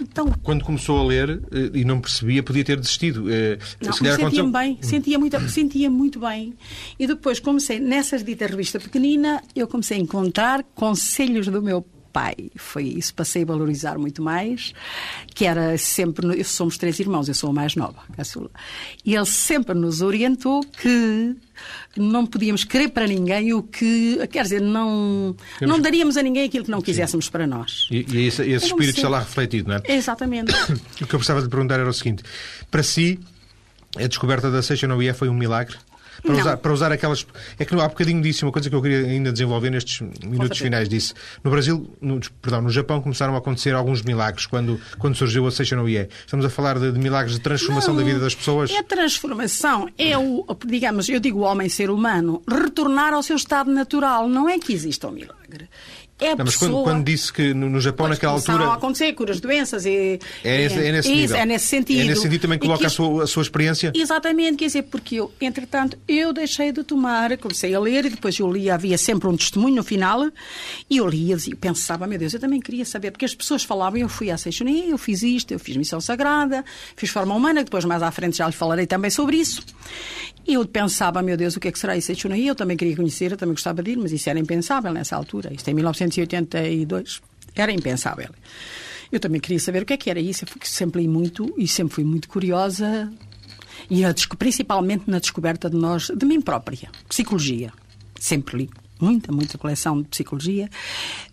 Então, 0.00 0.32
Quando 0.42 0.64
começou 0.64 0.98
a 0.98 1.04
ler 1.04 1.42
eh, 1.52 1.70
e 1.74 1.84
não 1.84 2.00
percebia, 2.00 2.42
podia 2.42 2.64
ter 2.64 2.78
desistido. 2.78 3.30
Eh, 3.30 3.58
não, 3.80 3.92
sentia-me 3.92 4.22
aconteceu... 4.22 4.50
bem, 4.50 4.78
sentia 4.80 5.18
muito, 5.18 5.48
sentia 5.48 5.90
muito 5.90 6.20
bem. 6.20 6.54
E 6.98 7.06
depois 7.06 7.38
comecei, 7.40 7.78
nessas 7.78 8.22
dita 8.24 8.46
revista 8.46 8.78
pequenina, 8.78 9.42
eu 9.54 9.66
comecei 9.68 9.98
a 9.98 10.00
encontrar 10.00 10.62
conselhos 10.74 11.46
do 11.48 11.62
meu 11.62 11.84
pai. 12.12 12.34
Foi 12.56 12.84
isso, 12.84 13.14
passei 13.14 13.42
a 13.42 13.46
valorizar 13.46 13.98
muito 13.98 14.22
mais, 14.22 14.72
que 15.34 15.44
era 15.44 15.76
sempre, 15.78 16.42
somos 16.44 16.76
três 16.76 16.98
irmãos, 17.00 17.28
eu 17.28 17.34
sou 17.34 17.50
a 17.50 17.52
mais 17.52 17.74
nova, 17.76 18.02
caçula. 18.16 18.50
E 19.04 19.14
ele 19.14 19.26
sempre 19.26 19.74
nos 19.74 20.02
orientou 20.02 20.62
que 20.62 21.36
não 21.96 22.26
podíamos 22.26 22.64
querer 22.64 22.88
para 22.88 23.06
ninguém 23.06 23.52
o 23.52 23.62
que, 23.62 24.18
quer 24.28 24.42
dizer, 24.42 24.60
não, 24.60 25.36
Temos... 25.58 25.74
não 25.74 25.82
daríamos 25.82 26.16
a 26.16 26.22
ninguém 26.22 26.44
aquilo 26.44 26.64
que 26.64 26.70
não 26.70 26.80
quiséssemos 26.80 27.26
Sim. 27.26 27.30
para 27.30 27.46
nós. 27.46 27.88
E, 27.90 28.06
e 28.08 28.26
esse, 28.26 28.42
esse 28.42 28.66
espírito 28.66 28.96
está 28.96 29.08
lá 29.08 29.20
refletido, 29.20 29.68
não 29.68 29.76
é? 29.76 29.82
Exatamente. 29.92 30.52
o 31.00 31.06
que 31.06 31.14
eu 31.14 31.18
gostava 31.18 31.42
de 31.42 31.48
perguntar 31.48 31.80
era 31.80 31.88
o 31.88 31.92
seguinte: 31.92 32.22
para 32.70 32.82
si, 32.82 33.18
a 33.96 34.06
descoberta 34.06 34.50
da 34.50 34.62
Seixas 34.62 34.88
Noia 34.88 35.14
foi 35.14 35.28
um 35.28 35.34
milagre? 35.34 35.76
Para 36.22 36.34
usar, 36.34 36.56
para 36.56 36.72
usar 36.72 36.92
aquelas. 36.92 37.26
É 37.58 37.64
que 37.64 37.74
há 37.74 37.88
bocadinho 37.88 38.20
disse 38.22 38.44
uma 38.44 38.52
coisa 38.52 38.68
que 38.68 38.74
eu 38.74 38.82
queria 38.82 39.06
ainda 39.06 39.32
desenvolver 39.32 39.70
nestes 39.70 40.00
minutos 40.24 40.58
finais. 40.58 40.88
Disse: 40.88 41.14
no 41.42 41.50
Brasil, 41.50 41.90
no, 42.00 42.20
perdão, 42.42 42.62
no 42.62 42.70
Japão 42.70 43.00
começaram 43.00 43.34
a 43.34 43.38
acontecer 43.38 43.74
alguns 43.74 44.02
milagres 44.02 44.46
quando, 44.46 44.80
quando 44.98 45.16
surgiu 45.16 45.46
a 45.46 45.50
Seisha 45.50 45.76
no 45.76 45.88
IE. 45.88 46.08
Estamos 46.24 46.44
a 46.44 46.50
falar 46.50 46.78
de, 46.78 46.92
de 46.92 46.98
milagres 46.98 47.34
de 47.34 47.40
transformação 47.40 47.94
Não, 47.94 48.00
da 48.00 48.06
vida 48.06 48.20
das 48.20 48.34
pessoas. 48.34 48.70
É 48.70 48.82
transformação, 48.82 49.88
é 49.98 50.16
o, 50.16 50.44
digamos, 50.66 51.08
eu 51.08 51.20
digo 51.20 51.40
o 51.40 51.42
homem 51.42 51.68
ser 51.68 51.90
humano, 51.90 52.42
retornar 52.48 53.12
ao 53.12 53.22
seu 53.22 53.36
estado 53.36 53.70
natural. 53.70 54.28
Não 54.28 54.48
é 54.48 54.58
que 54.58 54.72
exista 54.72 55.08
um 55.08 55.12
milagre 55.12 55.68
é 56.20 56.36
não, 56.36 56.44
mas 56.44 56.54
pessoa... 56.54 56.70
quando, 56.70 56.84
quando, 56.84 57.04
disse 57.04 57.32
que 57.32 57.54
no, 57.54 57.68
no 57.70 57.80
Japão, 57.80 58.06
pois, 58.06 58.18
naquela 58.18 58.34
altura. 58.34 58.64
a 58.66 58.74
acontecer 58.74 59.12
curas 59.14 59.36
de 59.36 59.42
doenças 59.42 59.86
e. 59.86 60.18
É, 60.44 60.62
esse, 60.62 60.78
é 60.78 60.92
nesse 60.92 61.12
isso, 61.12 61.34
é 61.34 61.46
nesse 61.46 61.66
sentido. 61.66 62.00
É 62.00 62.04
nesse 62.04 62.22
sentido 62.22 62.42
também 62.42 62.58
coloca 62.58 62.80
que... 62.80 62.86
a, 62.86 62.90
sua, 62.90 63.24
a 63.24 63.26
sua 63.26 63.42
experiência. 63.42 63.92
Exatamente, 63.94 64.58
quer 64.58 64.66
dizer, 64.66 64.82
porque 64.82 65.16
eu, 65.16 65.32
entretanto, 65.40 65.98
eu 66.06 66.32
deixei 66.32 66.72
de 66.72 66.84
tomar, 66.84 67.36
comecei 67.38 67.74
a 67.74 67.80
ler 67.80 68.04
e 68.04 68.10
depois 68.10 68.38
eu 68.38 68.50
lia, 68.50 68.74
havia 68.74 68.98
sempre 68.98 69.28
um 69.28 69.36
testemunho 69.36 69.76
no 69.76 69.82
final 69.82 70.30
e 70.88 70.96
eu 70.98 71.08
lia 71.08 71.36
e 71.46 71.54
pensava, 71.54 72.06
meu 72.06 72.18
Deus, 72.18 72.34
eu 72.34 72.40
também 72.40 72.60
queria 72.60 72.84
saber, 72.84 73.10
porque 73.10 73.24
as 73.24 73.34
pessoas 73.34 73.64
falavam, 73.64 73.98
eu 73.98 74.08
fui 74.08 74.30
à 74.30 74.36
Seixonia, 74.36 74.86
eu 74.86 74.98
fiz 74.98 75.22
isto, 75.22 75.52
eu 75.52 75.58
fiz 75.58 75.76
missão 75.76 76.00
sagrada, 76.00 76.64
fiz 76.96 77.10
forma 77.10 77.34
humana, 77.34 77.64
depois 77.64 77.84
mais 77.84 78.02
à 78.02 78.10
frente 78.10 78.36
já 78.36 78.46
lhe 78.46 78.52
falarei 78.52 78.86
também 78.86 79.10
sobre 79.10 79.36
isso. 79.36 79.62
E 80.46 80.54
eu 80.54 80.66
pensava, 80.66 81.22
meu 81.22 81.36
Deus, 81.36 81.56
o 81.56 81.60
que 81.60 81.68
é 81.68 81.72
que 81.72 81.78
será 81.78 81.96
isso 81.96 82.08
Seixonia? 82.08 82.48
Eu 82.48 82.54
também 82.54 82.76
queria 82.76 82.96
conhecer, 82.96 83.30
eu 83.30 83.36
também 83.36 83.54
gostava 83.54 83.82
de 83.82 83.92
ir, 83.92 83.96
mas 83.96 84.10
isso 84.10 84.28
era 84.28 84.38
impensável 84.38 84.92
nessa 84.92 85.14
altura. 85.14 85.52
Isto 85.52 85.68
é 85.68 85.70
em 85.70 85.74
1982. 86.10 87.20
Era 87.54 87.72
impensável. 87.72 88.30
Eu 89.10 89.18
também 89.18 89.40
queria 89.40 89.58
saber 89.58 89.82
o 89.82 89.86
que 89.86 89.92
é 89.92 89.96
que 89.96 90.10
era 90.10 90.20
isso. 90.20 90.44
Eu 90.44 90.50
sempre 90.62 91.02
li 91.02 91.08
muito 91.08 91.52
e 91.56 91.66
sempre 91.66 91.94
fui 91.94 92.04
muito 92.04 92.28
curiosa. 92.28 93.12
E 93.90 94.02
principalmente 94.38 95.04
na 95.08 95.18
descoberta 95.18 95.68
de 95.68 95.76
nós, 95.76 96.10
de 96.14 96.26
mim 96.26 96.40
própria. 96.40 96.90
Psicologia. 97.08 97.72
Sempre 98.18 98.58
li 98.58 98.70
muita, 99.00 99.32
muita 99.32 99.58
coleção 99.58 100.02
de 100.02 100.08
psicologia. 100.08 100.68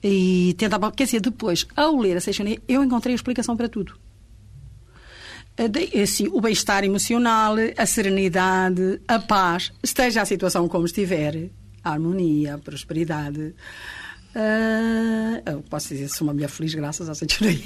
E 0.04 0.56
tentava, 0.58 0.92
quer 0.92 1.04
dizer, 1.04 1.22
depois, 1.22 1.68
ao 1.76 1.96
ler 1.98 2.18
a 2.18 2.22
Seixonia, 2.22 2.60
eu 2.68 2.84
encontrei 2.84 3.14
a 3.14 3.16
explicação 3.16 3.56
para 3.56 3.70
tudo. 3.70 3.94
Assim, 6.02 6.28
o 6.32 6.40
bem-estar 6.40 6.84
emocional, 6.84 7.56
a 7.76 7.86
serenidade, 7.86 9.02
a 9.08 9.20
paz, 9.20 9.74
esteja 9.82 10.22
a 10.22 10.26
situação 10.26 10.68
como 10.68 10.86
estiver, 10.86 11.50
a 11.84 11.92
harmonia, 11.92 12.56
a 12.56 12.58
prosperidade. 12.60 13.56
Uh, 14.38 15.42
eu 15.48 15.64
posso 15.68 15.88
dizer 15.88 16.10
sou 16.10 16.28
uma 16.28 16.34
mulher 16.34 16.48
feliz 16.48 16.76
graças 16.76 17.10
à 17.10 17.16
Senhoria. 17.16 17.60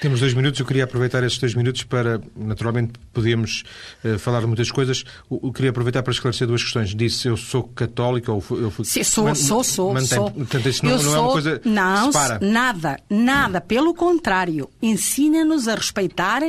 Temos 0.00 0.20
dois 0.20 0.32
minutos, 0.32 0.58
eu 0.58 0.64
queria 0.64 0.84
aproveitar 0.84 1.22
esses 1.22 1.36
dois 1.36 1.54
minutos 1.54 1.82
para, 1.82 2.18
naturalmente, 2.34 2.94
podíamos 3.12 3.64
uh, 4.02 4.18
falar 4.18 4.40
de 4.40 4.46
muitas 4.46 4.70
coisas. 4.70 5.04
Eu, 5.30 5.52
queria 5.52 5.68
aproveitar 5.68 6.02
para 6.02 6.10
esclarecer 6.10 6.46
duas 6.46 6.62
questões. 6.62 6.94
Disse 6.94 7.28
eu 7.28 7.36
sou 7.36 7.64
católica 7.64 8.32
ou 8.32 8.42
eu 8.52 8.70
fui... 8.70 8.86
Sim, 8.86 9.04
sou, 9.04 9.24
man, 9.24 9.34
sou, 9.34 9.62
sou, 9.62 9.92
mantém, 9.92 10.06
sou. 10.06 10.30
Portanto, 10.30 10.68
isso 10.70 10.82
não, 10.86 10.92
eu 10.92 10.96
não 10.96 11.04
sou, 11.04 11.14
é 11.14 11.20
uma 11.20 11.32
coisa 11.32 11.60
não, 11.66 12.12
separa. 12.12 12.38
nada, 12.40 12.98
nada. 13.10 13.60
Pelo 13.60 13.92
contrário, 13.92 14.70
ensina-nos 14.80 15.68
a 15.68 15.74
respeitar 15.74 16.42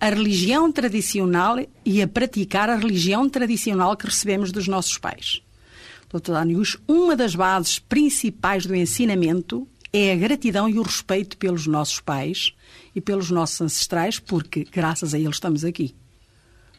a 0.00 0.08
religião 0.08 0.72
tradicional 0.72 1.64
e 1.84 2.02
a 2.02 2.08
praticar 2.08 2.68
a 2.68 2.74
religião 2.74 3.28
tradicional 3.28 3.96
que 3.96 4.06
recebemos 4.06 4.50
dos 4.50 4.66
nossos 4.66 4.98
pais. 4.98 5.42
Dr. 6.12 6.32
Danius, 6.32 6.76
uma 6.88 7.16
das 7.16 7.34
bases 7.34 7.78
principais 7.78 8.66
do 8.66 8.74
ensinamento 8.74 9.66
é 9.92 10.12
a 10.12 10.16
gratidão 10.16 10.68
e 10.68 10.78
o 10.78 10.82
respeito 10.82 11.36
pelos 11.36 11.66
nossos 11.66 12.00
pais 12.00 12.52
e 12.94 13.00
pelos 13.00 13.30
nossos 13.30 13.60
ancestrais, 13.60 14.18
porque 14.18 14.64
graças 14.70 15.14
a 15.14 15.18
eles 15.18 15.36
estamos 15.36 15.64
aqui. 15.64 15.94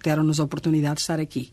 Deram-nos 0.03 0.39
a 0.39 0.43
oportunidade 0.43 0.95
de 0.95 1.01
estar 1.01 1.19
aqui. 1.19 1.51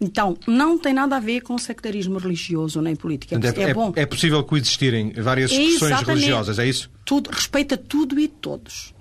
Então, 0.00 0.36
não 0.46 0.78
tem 0.78 0.92
nada 0.92 1.16
a 1.16 1.20
ver 1.20 1.40
com 1.40 1.56
sectarismo 1.56 2.18
religioso 2.18 2.82
nem 2.82 2.94
política. 2.94 3.36
É, 3.36 3.62
é, 3.62 3.74
bom. 3.74 3.92
é 3.96 4.04
possível 4.04 4.44
coexistirem 4.44 5.12
várias 5.12 5.50
expressões 5.50 6.02
religiosas, 6.02 6.58
é 6.58 6.66
isso? 6.66 6.90
Tudo, 7.04 7.30
respeita 7.30 7.76
tudo 7.76 8.18
e 8.20 8.28
todos. 8.28 8.94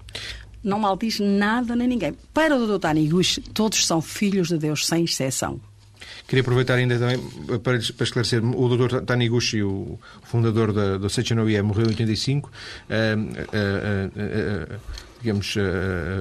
Não 0.63 0.79
maldiz 0.79 1.19
nada 1.19 1.75
nem 1.75 1.87
ninguém. 1.87 2.15
Para 2.33 2.55
o 2.55 2.65
Dr. 2.65 2.79
Taniguchi, 2.79 3.41
todos 3.41 3.85
são 3.85 4.01
filhos 4.01 4.47
de 4.47 4.57
Deus, 4.57 4.87
sem 4.87 5.03
exceção. 5.03 5.59
Queria 6.27 6.41
aproveitar 6.41 6.75
ainda 6.75 6.99
também 6.99 7.17
para, 7.59 7.79
para 7.79 8.03
esclarecer, 8.03 8.43
o 8.43 8.75
Dr. 8.75 9.01
Taniguchi, 9.01 9.63
o 9.63 9.97
fundador 10.23 10.73
da, 10.73 10.97
da 10.97 11.09
Seichonoye, 11.09 11.61
morreu 11.61 11.85
em 11.85 11.89
85. 11.89 12.49
Uh, 12.49 12.53
uh, 13.21 14.75
uh, 14.75 14.79
digamos, 15.21 15.55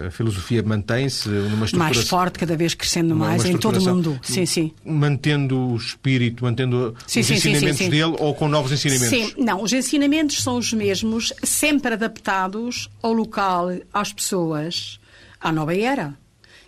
a, 0.07 0.11
filosofia 0.11 0.63
mantém-se 0.63 1.29
numa 1.29 1.67
estrutura... 1.67 1.79
Mais 1.79 2.09
forte, 2.09 2.39
cada 2.39 2.57
vez 2.57 2.75
crescendo 2.75 3.15
mais 3.15 3.45
em 3.45 3.57
todo 3.59 3.79
o 3.79 3.85
mundo. 3.85 4.19
Sim, 4.23 4.47
sim. 4.47 4.73
Mantendo 4.85 5.59
o 5.59 5.77
espírito, 5.77 6.45
mantendo 6.45 6.95
sim, 7.07 7.21
os 7.21 7.27
sim, 7.27 7.35
ensinamentos 7.35 7.79
sim, 7.79 7.91
dele 7.91 8.17
ou 8.19 8.35
com 8.35 8.49
novos 8.49 8.73
ensinamentos? 8.73 9.09
Sim, 9.09 9.35
não, 9.37 9.63
os 9.63 9.73
ensinamentos 9.73 10.43
são 10.43 10.57
os 10.57 10.73
mesmos, 10.73 11.33
sempre 11.43 11.95
adaptados 11.95 12.91
ao 13.03 13.13
local, 13.13 13.69
às 13.93 14.13
pessoas, 14.13 14.99
à 15.41 15.53
nova 15.53 15.77
era. 15.77 16.15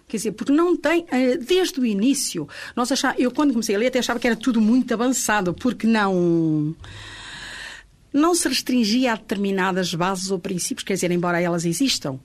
Quer 0.09 0.17
dizer, 0.17 0.33
porque 0.33 0.53
não 0.53 0.75
tem, 0.75 1.05
eh, 1.11 1.37
desde 1.37 1.79
o 1.79 1.85
início, 1.85 2.49
nós 2.75 2.91
achava, 2.91 3.15
eu 3.19 3.31
quando 3.31 3.53
comecei 3.53 3.77
a 3.77 3.79
ler 3.79 3.89
até 3.89 3.99
achava 3.99 4.19
que 4.19 4.27
era 4.27 4.35
tudo 4.35 4.59
muito 4.61 4.93
avançado, 4.95 5.53
porque 5.53 5.87
não 5.87 6.75
não 8.11 8.35
se 8.35 8.49
restringia 8.49 9.13
a 9.13 9.17
determinadas 9.17 9.95
bases 9.95 10.31
ou 10.31 10.39
princípios, 10.39 10.83
quer 10.83 10.95
dizer, 10.95 11.11
embora 11.11 11.41
elas 11.43 11.67
existam, 11.67 12.19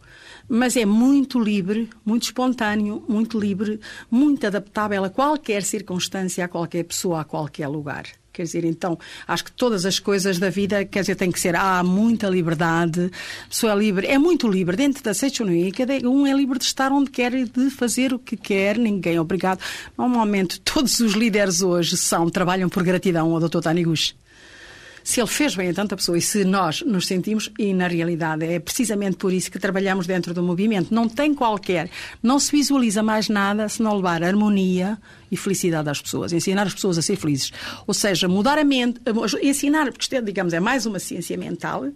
mas 0.48 0.78
é 0.78 0.86
muito 0.86 1.38
livre, 1.40 1.90
muito 2.06 2.24
espontâneo, 2.24 3.04
muito 3.08 3.38
livre, 3.38 3.80
muito 4.10 4.48
adaptável 4.48 5.04
a 5.04 5.10
qualquer 5.10 5.62
circunstância, 5.62 6.46
a 6.46 6.48
qualquer 6.48 6.84
pessoa, 6.84 7.20
a 7.20 7.26
qualquer 7.26 7.68
lugar. 7.68 8.06
Quer 8.34 8.42
dizer, 8.42 8.66
então, 8.66 8.98
acho 9.28 9.46
que 9.46 9.52
todas 9.52 9.86
as 9.86 10.00
coisas 10.00 10.40
da 10.40 10.50
vida, 10.50 10.84
quer 10.84 11.02
dizer, 11.02 11.14
tem 11.14 11.32
que 11.32 11.40
ser, 11.40 11.56
há 11.56 11.84
muita 11.84 12.28
liberdade, 12.28 13.12
a 13.46 13.48
pessoa 13.48 13.74
é 13.74 13.76
livre, 13.76 14.08
é 14.08 14.18
muito 14.18 14.48
livre. 14.48 14.76
Dentro 14.76 15.04
da 15.04 15.14
Seichonia, 15.14 15.72
cada 15.72 15.94
um 16.10 16.26
é 16.26 16.34
livre 16.34 16.58
de 16.58 16.66
estar 16.66 16.92
onde 16.92 17.12
quer 17.12 17.32
e 17.32 17.46
de 17.46 17.70
fazer 17.70 18.12
o 18.12 18.18
que 18.18 18.36
quer, 18.36 18.80
ninguém 18.80 19.18
é 19.18 19.22
obrigado. 19.22 19.60
Normalmente, 19.96 20.60
todos 20.62 21.00
os 21.00 21.14
líderes 21.14 21.62
hoje 21.62 21.96
são, 21.96 22.28
trabalham 22.28 22.70
por 22.70 22.82
gratidão 22.82 23.32
ao 23.32 23.40
Dr. 23.40 23.60
Taniguchi 23.60 24.16
se 25.04 25.20
ele 25.20 25.28
fez 25.28 25.56
bem 25.56 25.70
a 25.70 25.74
tanta 25.74 25.96
pessoa 25.96 26.18
e 26.18 26.22
se 26.22 26.46
nós 26.46 26.82
nos 26.82 27.08
sentimos, 27.08 27.52
e 27.60 27.74
na 27.74 27.88
realidade 27.88 28.46
é 28.46 28.60
precisamente 28.60 29.18
por 29.18 29.34
isso 29.34 29.52
que 29.52 29.60
trabalhamos 29.60 30.08
dentro 30.08 30.34
do 30.34 30.42
movimento. 30.42 30.94
Não 30.94 31.10
tem 31.10 31.34
qualquer, 31.34 31.90
não 32.22 32.40
se 32.40 32.52
visualiza 32.52 33.04
mais 33.04 33.28
nada 33.28 33.68
se 33.68 33.82
não 33.82 33.96
levar 33.96 34.24
harmonia 34.24 34.98
e 35.30 35.36
felicidade 35.36 35.90
às 35.90 36.02
pessoas, 36.02 36.32
ensinar 36.32 36.68
as 36.68 36.74
pessoas 36.74 36.98
a 36.98 37.02
ser 37.02 37.16
felizes. 37.18 37.52
Ou 37.86 37.94
seja, 37.94 38.28
mudar 38.28 38.58
a 38.58 38.64
mente, 38.64 39.02
ensinar, 39.42 39.86
porque 39.92 40.04
isto 40.04 40.16
é, 40.16 40.22
digamos, 40.22 40.54
é 40.54 40.60
mais 40.60 40.86
uma 40.86 41.00
ciência 41.00 41.38
mental, 41.38 41.88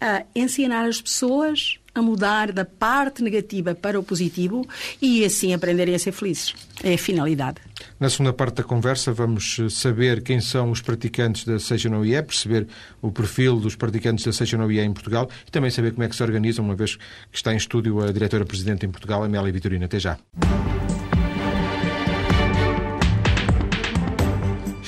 a 0.00 0.24
ensinar 0.34 0.84
as 0.84 1.00
pessoas 1.00 1.78
a 1.94 2.02
mudar 2.02 2.52
da 2.52 2.64
parte 2.64 3.22
negativa 3.22 3.74
para 3.74 3.98
o 3.98 4.02
positivo 4.02 4.66
e 5.00 5.24
assim 5.24 5.52
aprenderem 5.52 5.94
a 5.94 5.98
ser 5.98 6.12
felizes. 6.12 6.54
É 6.82 6.94
a 6.94 6.98
finalidade. 6.98 7.58
Na 8.00 8.08
segunda 8.08 8.32
parte 8.32 8.56
da 8.56 8.62
conversa 8.62 9.12
vamos 9.12 9.58
eh, 9.58 9.68
saber 9.68 10.22
quem 10.22 10.40
são 10.40 10.70
os 10.70 10.80
praticantes 10.80 11.44
da 11.44 11.58
Seixo 11.58 11.92
OIE, 11.94 12.22
perceber 12.22 12.66
o 13.00 13.10
perfil 13.12 13.60
dos 13.60 13.76
praticantes 13.76 14.24
da 14.24 14.32
Seixo 14.32 14.58
OIE 14.58 14.80
em 14.80 14.92
Portugal 14.92 15.28
e 15.46 15.50
também 15.50 15.70
saber 15.70 15.92
como 15.92 16.02
é 16.04 16.08
que 16.08 16.16
se 16.16 16.22
organizam, 16.22 16.64
uma 16.64 16.74
vez 16.74 16.96
que 16.96 17.36
está 17.36 17.52
em 17.52 17.56
estúdio 17.56 18.00
a 18.00 18.10
diretora-presidente 18.10 18.86
em 18.86 18.90
Portugal, 18.90 19.22
Amélia 19.22 19.52
Vitorina. 19.52 19.86
Até 19.86 19.98
já. 19.98 20.18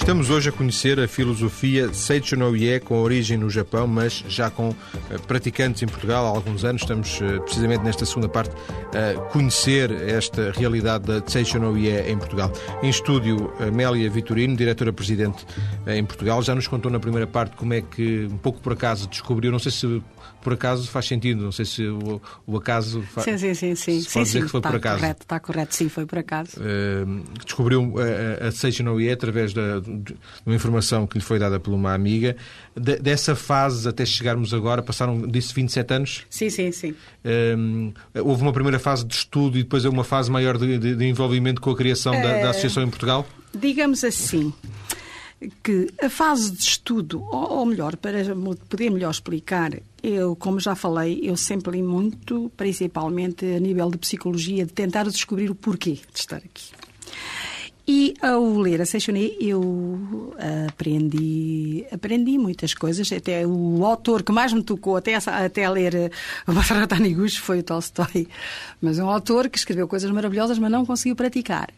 Estamos 0.05 0.29
hoje 0.29 0.51
a 0.51 0.53
conhecer 0.53 1.01
a 1.01 1.09
filosofia 1.09 1.91
Seicho 1.95 2.37
no 2.37 2.53
com 2.85 3.01
origem 3.01 3.39
no 3.39 3.49
Japão, 3.49 3.87
mas 3.87 4.23
já 4.29 4.51
com 4.51 4.69
uh, 4.69 4.77
praticantes 5.27 5.83
em 5.83 5.87
Portugal 5.87 6.27
há 6.27 6.29
alguns 6.29 6.63
anos. 6.63 6.83
Estamos 6.83 7.19
uh, 7.23 7.41
precisamente 7.41 7.83
nesta 7.83 8.05
segunda 8.05 8.29
parte 8.29 8.55
a 8.93 9.19
conhecer 9.31 9.91
esta 9.91 10.53
realidade 10.53 11.07
da 11.07 11.27
Seicho 11.27 11.59
no 11.59 11.75
em 11.79 12.19
Portugal. 12.19 12.53
Em 12.83 12.91
estúdio, 12.91 13.51
Amélia 13.59 14.11
Vitorino, 14.11 14.55
diretora-presidente 14.55 15.47
uh, 15.87 15.91
em 15.93 16.05
Portugal, 16.05 16.43
já 16.43 16.55
nos 16.55 16.69
contou 16.69 16.93
na 16.93 17.01
primeira 17.01 17.27
parte 17.27 17.57
como 17.57 17.73
é 17.73 17.81
que, 17.81 18.29
um 18.31 18.37
pouco 18.37 18.61
por 18.61 18.75
acaso, 18.75 19.09
descobriu, 19.09 19.51
não 19.51 19.59
sei 19.59 19.73
se 19.73 20.03
por 20.45 20.53
acaso 20.53 20.89
faz 20.89 21.07
sentido. 21.07 21.43
Não 21.43 21.51
sei 21.51 21.65
se 21.65 21.87
o, 21.87 22.21
o 22.47 22.57
acaso. 22.57 23.03
Faz, 23.03 23.25
sim, 23.25 23.39
sim, 23.39 23.55
sim. 23.55 23.75
sim. 23.75 24.01
Se 24.03 24.13
pode 24.13 24.13
sim, 24.13 24.23
dizer 24.23 24.43
que 24.45 24.49
foi 24.51 24.61
está 24.61 24.71
por 24.71 24.77
acaso. 24.77 25.01
Correto, 25.01 25.23
está 25.23 25.41
correto, 25.41 25.75
sim, 25.75 25.89
foi 25.89 26.07
por 26.07 26.19
acaso. 26.19 26.61
Uh, 26.61 27.25
descobriu 27.43 27.95
a, 27.99 28.49
a 28.49 28.53
Seijo 28.53 28.85
no 28.85 29.01
IE 29.01 29.11
através 29.11 29.55
da, 29.55 29.81
de 29.81 30.15
uma 30.45 30.55
informação 30.55 31.07
que 31.07 31.19
lhe 31.19 31.25
foi 31.25 31.39
dada 31.39 31.59
por 31.59 31.73
uma 31.73 31.95
amiga. 31.95 32.37
De, 32.77 32.97
dessa 32.99 33.35
fase 33.35 33.89
até 33.89 34.05
chegarmos 34.05 34.53
agora, 34.53 34.83
passaram, 34.83 35.27
disse, 35.27 35.55
27 35.55 35.95
anos? 35.95 36.27
Sim, 36.29 36.51
sim, 36.51 36.71
sim. 36.71 36.91
Uh, 37.25 37.93
houve 38.23 38.43
uma 38.43 38.53
primeira 38.53 38.79
fase 38.79 39.05
de 39.05 39.15
estudo 39.15 39.59
e 39.59 39.63
depois 39.63 39.85
uma 39.87 40.05
fase 40.05 40.31
maior 40.31 40.59
de, 40.59 40.79
de, 40.79 40.95
de 40.95 41.05
envolvimento 41.07 41.61
com 41.61 41.71
a 41.71 41.77
criação 41.77 42.13
uh, 42.13 42.23
da, 42.23 42.29
da 42.29 42.39
eh, 42.39 42.49
associação 42.51 42.83
em 42.83 42.91
Portugal? 42.91 43.27
Digamos 43.55 44.05
assim 44.05 44.53
que 45.63 45.89
a 46.01 46.09
fase 46.09 46.53
de 46.53 46.63
estudo, 46.63 47.23
ou 47.23 47.65
melhor, 47.67 47.97
para 47.97 48.19
poder 48.69 48.91
melhor 48.91 49.11
explicar, 49.11 49.73
eu, 50.05 50.37
como 50.37 50.61
já 50.61 50.75
falei, 50.75 51.21
eu 51.23 51.35
sempre 51.35 51.73
li 51.73 51.83
muito, 51.83 52.53
principalmente 52.59 53.47
a 53.47 53.59
nível 53.59 53.91
de 53.91 53.97
psicologia, 53.97 54.67
de 54.67 54.73
tentar 54.73 55.05
descobrir 55.05 55.51
o 55.51 55.55
porquê 55.55 55.93
de 56.13 56.21
estar 56.21 56.37
aqui. 56.37 56.73
E 57.87 58.15
ao 58.21 58.59
ler 58.59 58.81
a 58.83 58.87
Seixonet, 58.87 59.37
eu 59.41 60.35
aprendi, 60.69 61.87
aprendi 61.91 62.39
muitas 62.39 62.75
coisas. 62.75 63.11
Até 63.13 63.47
o 63.47 63.85
autor 63.85 64.23
que 64.23 64.33
mais 64.33 64.53
me 64.53 64.63
tocou, 64.63 64.97
até, 64.97 65.15
até 65.15 65.69
ler 65.69 66.11
o 66.47 66.53
Bharat 66.53 66.89
Taniguchi, 66.89 67.41
foi 67.41 67.61
o 67.61 67.63
Tolstói. 67.63 68.29
Mas 68.81 68.99
é 68.99 69.05
um 69.05 69.11
autor 69.11 69.49
que 69.49 69.59
escreveu 69.59 69.89
coisas 69.89 70.11
maravilhosas, 70.11 70.59
mas 70.59 70.71
não 70.71 70.85
conseguiu 70.85 71.17
praticar. 71.17 71.71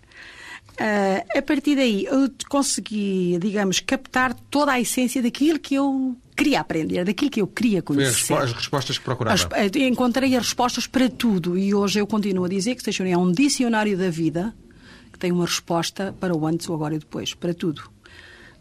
Uh, 0.80 1.38
a 1.38 1.42
partir 1.42 1.76
daí, 1.76 2.04
eu 2.04 2.30
consegui, 2.48 3.38
digamos, 3.40 3.80
captar 3.80 4.34
toda 4.50 4.72
a 4.72 4.80
essência 4.80 5.22
daquilo 5.22 5.58
que 5.58 5.74
eu 5.74 6.16
queria 6.36 6.60
aprender, 6.60 7.04
daquilo 7.04 7.30
que 7.30 7.40
eu 7.40 7.46
queria 7.46 7.82
conhecer. 7.82 8.34
Foi 8.34 8.44
as, 8.44 8.52
respostas 8.52 8.98
que 8.98 9.04
procurava. 9.04 9.34
As, 9.34 9.48
eh, 9.52 9.86
encontrei 9.86 10.36
as 10.36 10.44
respostas 10.44 10.86
para 10.86 11.08
tudo 11.08 11.56
e 11.56 11.74
hoje 11.74 11.98
eu 11.98 12.06
continuo 12.06 12.44
a 12.44 12.48
dizer 12.48 12.74
que 12.74 12.82
Seixonia 12.82 13.14
é 13.14 13.18
um 13.18 13.32
dicionário 13.32 13.96
da 13.96 14.10
vida 14.10 14.54
que 15.12 15.18
tem 15.18 15.32
uma 15.32 15.46
resposta 15.46 16.14
para 16.20 16.36
o 16.36 16.46
antes, 16.46 16.68
o 16.68 16.74
agora 16.74 16.94
e 16.94 16.98
depois, 16.98 17.32
para 17.32 17.54
tudo. 17.54 17.82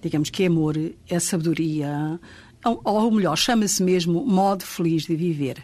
Digamos 0.01 0.29
que 0.29 0.43
é 0.43 0.47
amor, 0.47 0.77
é 1.09 1.19
sabedoria, 1.19 2.19
ou 2.63 3.11
melhor, 3.11 3.35
chama-se 3.35 3.83
mesmo 3.83 4.25
modo 4.25 4.63
feliz 4.63 5.03
de 5.03 5.15
viver. 5.15 5.61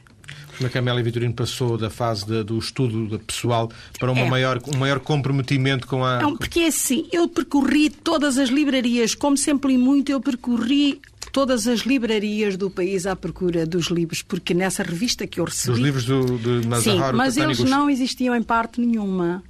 Como 0.57 0.67
é 0.67 0.69
que 0.69 0.77
a 0.77 0.81
Amélia 0.81 1.03
Vitorino 1.03 1.33
passou 1.33 1.77
da 1.77 1.89
fase 1.89 2.25
de, 2.25 2.43
do 2.43 2.57
estudo 2.57 3.19
pessoal 3.19 3.71
para 3.99 4.11
uma 4.11 4.21
é. 4.21 4.29
maior, 4.29 4.61
um 4.73 4.77
maior 4.77 4.99
comprometimento 4.99 5.87
com 5.87 6.03
a. 6.03 6.21
Não, 6.21 6.37
porque 6.37 6.61
é 6.61 6.67
assim, 6.67 7.07
eu 7.11 7.27
percorri 7.27 7.89
todas 7.89 8.37
as 8.37 8.49
livrarias, 8.49 9.15
como 9.15 9.37
sempre 9.37 9.73
e 9.73 9.77
muito, 9.77 10.11
eu 10.11 10.21
percorri 10.21 11.01
todas 11.31 11.67
as 11.67 11.81
livrarias 11.81 12.57
do 12.57 12.69
país 12.69 13.05
à 13.05 13.15
procura 13.15 13.65
dos 13.65 13.87
livros, 13.87 14.21
porque 14.21 14.53
nessa 14.53 14.83
revista 14.83 15.25
que 15.25 15.39
eu 15.39 15.45
recebi. 15.45 15.73
Dos 15.73 15.79
livros 15.79 16.05
do, 16.05 16.37
de 16.37 16.67
Mazahar, 16.67 17.11
Sim, 17.11 17.17
mas 17.17 17.37
eles 17.37 17.59
não 17.59 17.89
existiam 17.89 18.35
em 18.35 18.43
parte 18.43 18.81
nenhuma. 18.81 19.43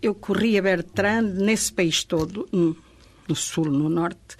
Eu 0.00 0.14
corria 0.14 0.62
Bertrand 0.62 1.22
nesse 1.22 1.72
país 1.72 2.04
todo, 2.04 2.48
no 2.52 3.34
sul, 3.34 3.66
no 3.66 3.88
norte. 3.88 4.36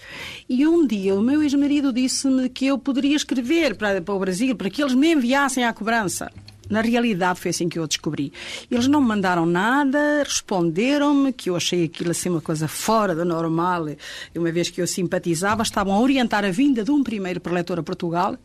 E 0.49 0.67
um 0.67 0.87
dia 0.87 1.15
o 1.15 1.23
meu 1.23 1.43
ex-marido 1.43 1.93
disse-me 1.93 2.49
que 2.49 2.67
eu 2.67 2.79
poderia 2.79 3.17
escrever 3.17 3.75
para, 3.75 4.01
para 4.01 4.15
o 4.15 4.19
Brasil, 4.19 4.55
para 4.55 4.71
que 4.71 4.83
eles 4.83 4.95
me 4.95 5.13
enviassem 5.13 5.65
à 5.65 5.73
cobrança. 5.73 6.31
Na 6.69 6.81
realidade 6.81 7.41
foi 7.41 7.51
assim 7.51 7.69
que 7.69 7.79
eu 7.79 7.87
descobri. 7.87 8.33
Eles 8.71 8.87
não 8.87 9.01
me 9.01 9.09
mandaram 9.09 9.45
nada, 9.45 10.23
responderam-me 10.23 11.33
que 11.33 11.51
eu 11.51 11.57
achei 11.57 11.85
aquilo 11.85 12.11
assim 12.11 12.31
uma 12.31 12.41
coisa 12.41 12.67
fora 12.67 13.15
do 13.15 13.25
normal. 13.25 13.87
Uma 14.35 14.51
vez 14.51 14.71
que 14.71 14.81
eu 14.81 14.87
simpatizava, 14.87 15.63
estavam 15.63 15.95
a 15.95 16.01
orientar 16.01 16.45
a 16.45 16.51
vinda 16.51 16.83
de 16.83 16.91
um 16.91 17.03
primeiro 17.03 17.41
preletor 17.41 17.79
a 17.79 17.83
Portugal. 17.83 18.37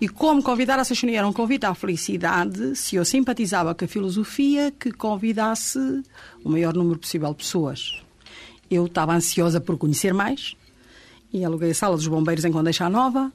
E 0.00 0.08
como 0.08 0.42
convidar 0.42 0.78
a 0.78 0.84
Seixonia 0.84 1.18
era 1.18 1.28
um 1.28 1.32
convite 1.32 1.66
à 1.66 1.74
felicidade, 1.74 2.76
se 2.76 2.96
eu 2.96 3.04
simpatizava 3.04 3.74
com 3.74 3.84
a 3.84 3.88
filosofia, 3.88 4.72
que 4.78 4.92
convidasse 4.92 5.78
o 6.44 6.50
maior 6.50 6.74
número 6.74 6.98
possível 6.98 7.30
de 7.30 7.36
pessoas. 7.36 8.00
Eu 8.70 8.86
estava 8.86 9.14
ansiosa 9.14 9.60
por 9.60 9.76
conhecer 9.76 10.14
mais 10.14 10.56
e 11.32 11.44
aluguei 11.44 11.70
a 11.70 11.74
sala 11.74 11.96
dos 11.96 12.06
bombeiros 12.06 12.44
em 12.44 12.52
Condeixa 12.52 12.88
Nova 12.88 13.32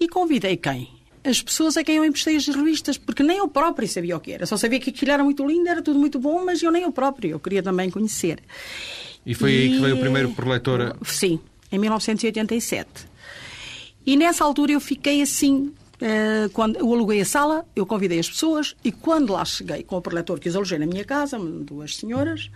e 0.00 0.08
convidei 0.08 0.56
quem? 0.56 0.95
As 1.26 1.42
pessoas 1.42 1.76
a 1.76 1.82
quem 1.82 1.96
eu 1.96 2.04
emprestei 2.04 2.36
as 2.36 2.46
revistas, 2.46 2.96
porque 2.96 3.22
nem 3.22 3.38
eu 3.38 3.48
próprio 3.48 3.88
sabia 3.88 4.16
o 4.16 4.20
que 4.20 4.32
era. 4.32 4.46
Só 4.46 4.56
sabia 4.56 4.78
que 4.78 4.90
aquilo 4.90 5.10
era 5.10 5.24
muito 5.24 5.46
lindo, 5.46 5.68
era 5.68 5.82
tudo 5.82 5.98
muito 5.98 6.18
bom, 6.18 6.44
mas 6.44 6.62
eu 6.62 6.70
nem 6.70 6.82
eu 6.82 6.92
próprio. 6.92 7.30
Eu 7.30 7.40
queria 7.40 7.62
também 7.62 7.90
conhecer. 7.90 8.38
E 9.24 9.34
foi 9.34 9.52
e... 9.52 9.58
aí 9.58 9.68
que 9.70 9.78
veio 9.80 9.96
o 9.96 9.98
primeiro 9.98 10.30
por 10.30 10.46
leitora? 10.46 10.96
Sim, 11.02 11.40
em 11.72 11.78
1987. 11.78 12.88
E 14.06 14.16
nessa 14.16 14.44
altura 14.44 14.72
eu 14.72 14.80
fiquei 14.80 15.20
assim, 15.20 15.72
Uh, 15.96 16.50
quando 16.50 16.76
eu 16.76 16.92
aluguei 16.92 17.22
a 17.22 17.24
sala, 17.24 17.64
eu 17.74 17.86
convidei 17.86 18.18
as 18.18 18.28
pessoas 18.28 18.76
e 18.84 18.92
quando 18.92 19.32
lá 19.32 19.42
cheguei 19.46 19.82
com 19.82 19.96
o 19.96 20.02
preletor 20.02 20.38
que 20.38 20.46
os 20.46 20.54
alugei 20.54 20.78
na 20.78 20.84
minha 20.84 21.06
casa, 21.06 21.38
duas 21.38 21.96
senhoras, 21.96 22.50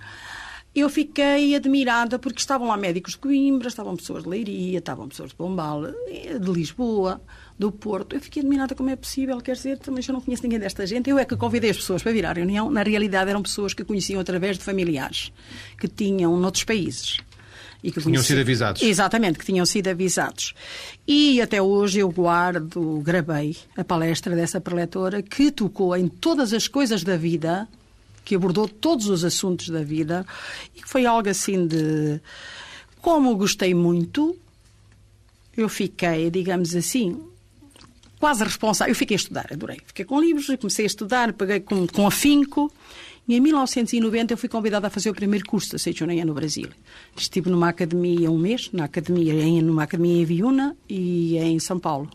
eu 0.75 0.91
fiquei 0.91 1.55
admirada 1.55 2.19
porque 2.19 2.39
estavam 2.39 2.69
lá 2.69 2.77
médicos 2.77 3.13
de 3.13 3.19
Coimbra, 3.19 3.69
estavam 3.69 3.97
pessoas 3.97 4.25
de 4.25 4.29
Leiria, 4.29 4.79
estavam 4.79 5.09
pessoas 5.09 5.31
de 5.31 5.37
Pombal, 5.37 5.87
de 5.87 6.53
Lisboa, 6.53 7.21
do 7.61 7.71
Porto. 7.71 8.17
Eu 8.17 8.23
fiquei 8.23 8.41
admirada 8.41 8.75
como 8.75 8.89
é 8.89 8.97
possível, 8.97 9.39
quer 9.39 9.55
dizer, 9.55 9.79
também 9.79 10.03
eu 10.09 10.15
não 10.15 10.21
conheço 10.23 10.43
ninguém 10.43 10.59
desta 10.59 10.87
gente. 10.87 11.11
Eu 11.11 11.19
é 11.19 11.27
que 11.27 11.37
convidei 11.37 11.69
as 11.69 11.77
pessoas 11.77 12.03
para 12.03 12.11
vir 12.11 12.25
à 12.25 12.33
reunião. 12.33 12.71
Na 12.71 12.83
realidade, 12.83 13.29
eram 13.29 13.43
pessoas 13.43 13.75
que 13.75 13.85
conheciam 13.85 14.19
através 14.19 14.57
de 14.57 14.65
familiares 14.65 15.31
que 15.79 15.87
tinham 15.87 16.35
noutros 16.39 16.65
países. 16.65 17.19
E 17.85 17.93
que 17.93 18.01
tinham 18.01 18.23
sido 18.23 18.41
avisados. 18.41 18.81
Exatamente, 18.81 19.39
que 19.39 19.45
tinham 19.45 19.67
sido 19.67 19.89
avisados. 19.89 20.55
E 21.07 21.39
até 21.43 21.61
hoje 21.61 21.99
eu 21.99 22.11
guardo, 22.11 23.01
gravei 23.03 23.55
a 23.77 23.85
palestra 23.85 24.35
dessa 24.35 24.59
preletora 24.59 25.21
que 25.21 25.51
tocou 25.51 25.95
em 25.95 26.09
todas 26.09 26.55
as 26.55 26.67
coisas 26.67 27.05
da 27.05 27.19
vida 27.19 27.69
que 28.25 28.35
abordou 28.35 28.69
todos 28.69 29.09
os 29.09 29.23
assuntos 29.23 29.69
da 29.69 29.83
vida 29.83 30.27
e 30.75 30.81
que 30.81 30.89
foi 30.89 31.05
algo 31.05 31.29
assim 31.29 31.67
de. 31.67 32.21
Como 33.03 33.35
gostei 33.35 33.75
muito, 33.75 34.37
eu 35.57 35.69
fiquei, 35.71 36.31
digamos 36.31 36.77
assim, 36.77 37.19
quase 38.21 38.45
responsável. 38.45 38.93
Eu 38.93 38.97
fiquei 38.97 39.15
a 39.15 39.17
estudar, 39.17 39.47
adorei. 39.51 39.79
Fiquei 39.85 40.05
com 40.05 40.21
livros, 40.21 40.47
comecei 40.61 40.85
a 40.85 40.87
estudar, 40.87 41.33
paguei 41.33 41.59
com, 41.59 41.87
com 41.87 42.07
afinco. 42.07 42.71
E 43.27 43.35
em 43.35 43.41
1990 43.41 44.35
eu 44.35 44.39
fui 44.39 44.49
convidada 44.49 44.87
a 44.89 44.91
fazer 44.91 45.09
o 45.09 45.15
primeiro 45.15 45.45
curso 45.47 45.73
da 45.73 45.79
Seichoneia 45.79 46.25
no 46.25 46.35
Brasil. 46.35 46.69
Estive 47.17 47.49
numa 47.49 47.69
academia 47.69 48.31
um 48.31 48.39
mês, 48.39 48.71
na 48.73 48.85
academia, 48.85 49.33
em, 49.33 49.63
numa 49.63 49.85
academia 49.85 50.21
em 50.21 50.25
Viúna 50.25 50.77
e 50.89 51.39
em 51.39 51.59
São 51.59 51.79
Paulo. 51.79 52.11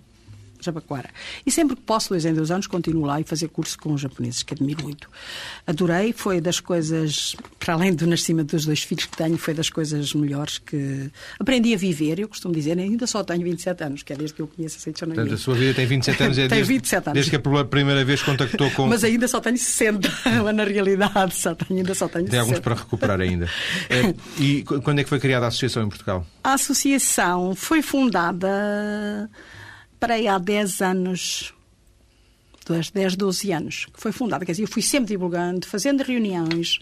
Jabaquara. 0.66 1.10
E 1.46 1.52
sempre 1.52 1.76
que 1.76 1.82
posso, 1.82 2.10
dois 2.10 2.26
em 2.26 2.34
dois 2.34 2.52
anos, 2.52 2.68
continuo 2.68 3.06
lá 3.06 3.20
e 3.20 3.24
fazer 3.24 3.48
curso 3.50 3.78
com 3.78 3.94
os 3.94 4.02
japoneses, 4.02 4.44
que 4.44 4.54
admiro 4.54 4.84
muito. 4.84 5.10
Adorei, 5.66 6.14
foi 6.14 6.42
das 6.42 6.60
coisas, 6.60 7.36
para 7.60 7.74
além 7.74 7.94
do 7.94 8.06
nascimento 8.08 8.56
dos 8.56 8.66
dois 8.66 8.84
filhos 8.84 9.06
que 9.06 9.18
tenho, 9.18 9.38
foi 9.38 9.54
das 9.54 9.70
coisas 9.70 10.14
melhores 10.14 10.58
que 10.58 11.10
aprendi 11.40 11.74
a 11.74 11.78
viver. 11.78 12.20
Eu 12.20 12.28
costumo 12.28 12.54
dizer, 12.54 12.78
ainda 12.78 13.08
só 13.08 13.24
tenho 13.24 13.44
27 13.44 13.84
anos, 13.84 14.04
que 14.04 14.14
é 14.14 14.16
desde 14.16 14.36
que 14.36 14.42
eu 14.42 14.48
conheço 14.48 14.78
a 14.78 14.80
Seichonaria. 14.80 15.22
Portanto, 15.22 15.40
a 15.40 15.42
sua 15.42 15.56
vida 15.56 15.74
tem 15.74 15.86
27 15.86 16.24
anos, 16.24 16.38
é 16.38 16.42
tem 16.48 16.58
desde, 16.58 16.74
27 16.74 17.08
anos. 17.08 17.14
desde 17.14 17.30
que 17.32 17.36
a 17.36 17.66
primeira 17.66 18.04
vez 18.04 18.22
contactou 18.22 18.70
com... 18.72 18.88
Mas 18.88 19.04
ainda 19.04 19.28
só 19.28 19.40
tenho 19.40 19.58
60, 19.58 20.10
na 20.54 20.64
realidade, 20.64 21.36
só 21.36 21.54
tenho, 21.56 21.80
ainda 21.80 21.94
só 21.94 22.08
tenho 22.08 22.26
Tem 22.26 22.40
60. 22.40 22.42
alguns 22.42 22.60
para 22.60 22.76
recuperar 22.76 23.22
ainda. 23.22 23.50
É, 23.88 24.14
e 24.42 24.64
quando 24.64 25.00
é 25.00 25.04
que 25.04 25.10
foi 25.10 25.20
criada 25.20 25.46
a 25.46 25.48
associação 25.50 25.84
em 25.84 25.90
Portugal? 25.90 26.26
A 26.44 26.54
associação 26.54 27.54
foi 27.56 27.82
fundada 27.82 29.30
aí 30.12 30.28
há 30.28 30.38
10 30.38 30.82
anos, 30.82 31.54
10, 32.66 33.16
12 33.16 33.52
anos, 33.52 33.86
que 33.94 34.02
foi 34.02 34.12
fundada. 34.12 34.44
Quer 34.44 34.54
dizer, 34.54 34.64
eu 34.64 34.68
fui 34.68 34.82
sempre 34.82 35.10
divulgando, 35.10 35.68
fazendo 35.68 36.02
reuniões, 36.02 36.80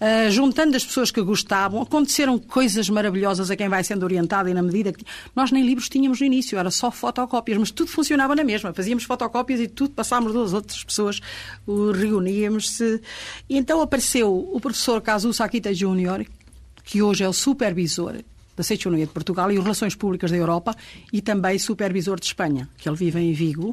uh, 0.00 0.30
juntando 0.30 0.76
as 0.76 0.84
pessoas 0.84 1.10
que 1.10 1.22
gostavam. 1.22 1.82
Aconteceram 1.82 2.38
coisas 2.38 2.88
maravilhosas 2.88 3.50
a 3.50 3.56
quem 3.56 3.68
vai 3.68 3.84
sendo 3.84 4.02
orientado 4.02 4.48
e 4.48 4.54
na 4.54 4.62
medida 4.62 4.92
que. 4.92 5.04
Nós 5.34 5.52
nem 5.52 5.64
livros 5.64 5.88
tínhamos 5.88 6.20
no 6.20 6.26
início, 6.26 6.58
era 6.58 6.70
só 6.70 6.90
fotocópias, 6.90 7.58
mas 7.58 7.70
tudo 7.70 7.90
funcionava 7.90 8.34
na 8.34 8.42
mesma. 8.42 8.72
Fazíamos 8.72 9.04
fotocópias 9.04 9.60
e 9.60 9.68
tudo 9.68 9.94
passámos 9.94 10.32
duas 10.32 10.52
outras 10.52 10.82
pessoas, 10.82 11.20
reuníamos-se. 11.66 13.00
E 13.48 13.56
então 13.56 13.80
apareceu 13.80 14.50
o 14.52 14.60
professor 14.60 15.00
Kazu 15.00 15.32
Sakita 15.32 15.72
Júnior, 15.72 16.26
que 16.84 17.02
hoje 17.02 17.22
é 17.22 17.28
o 17.28 17.32
supervisor 17.32 18.16
da 18.56 18.62
Seitonia 18.62 19.06
de 19.06 19.12
Portugal 19.12 19.50
e 19.50 19.58
Relações 19.58 19.94
Públicas 19.94 20.30
da 20.30 20.36
Europa 20.36 20.74
e 21.12 21.20
também 21.20 21.58
supervisor 21.58 22.18
de 22.18 22.26
Espanha, 22.26 22.68
que 22.76 22.88
ele 22.88 22.96
vive 22.96 23.20
em 23.20 23.32
Vigo, 23.32 23.70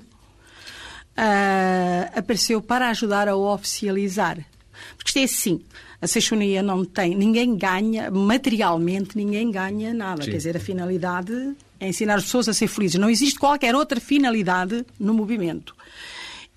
uh, 1.17 2.17
apareceu 2.17 2.61
para 2.61 2.89
ajudar 2.89 3.27
a 3.27 3.35
oficializar. 3.35 4.37
Porque 4.95 5.09
isto 5.09 5.19
é 5.19 5.23
assim, 5.23 5.61
a 6.01 6.07
Seixonia 6.07 6.61
não 6.61 6.85
tem, 6.85 7.15
ninguém 7.15 7.57
ganha, 7.57 8.11
materialmente 8.11 9.17
ninguém 9.17 9.51
ganha 9.51 9.93
nada. 9.93 10.23
Sim. 10.23 10.31
Quer 10.31 10.37
dizer, 10.37 10.57
a 10.57 10.59
finalidade 10.59 11.55
é 11.79 11.87
ensinar 11.89 12.15
as 12.15 12.23
pessoas 12.23 12.47
a 12.47 12.53
ser 12.53 12.67
felizes. 12.67 12.99
Não 12.99 13.09
existe 13.09 13.39
qualquer 13.39 13.75
outra 13.75 13.99
finalidade 13.99 14.85
no 14.99 15.13
movimento. 15.13 15.75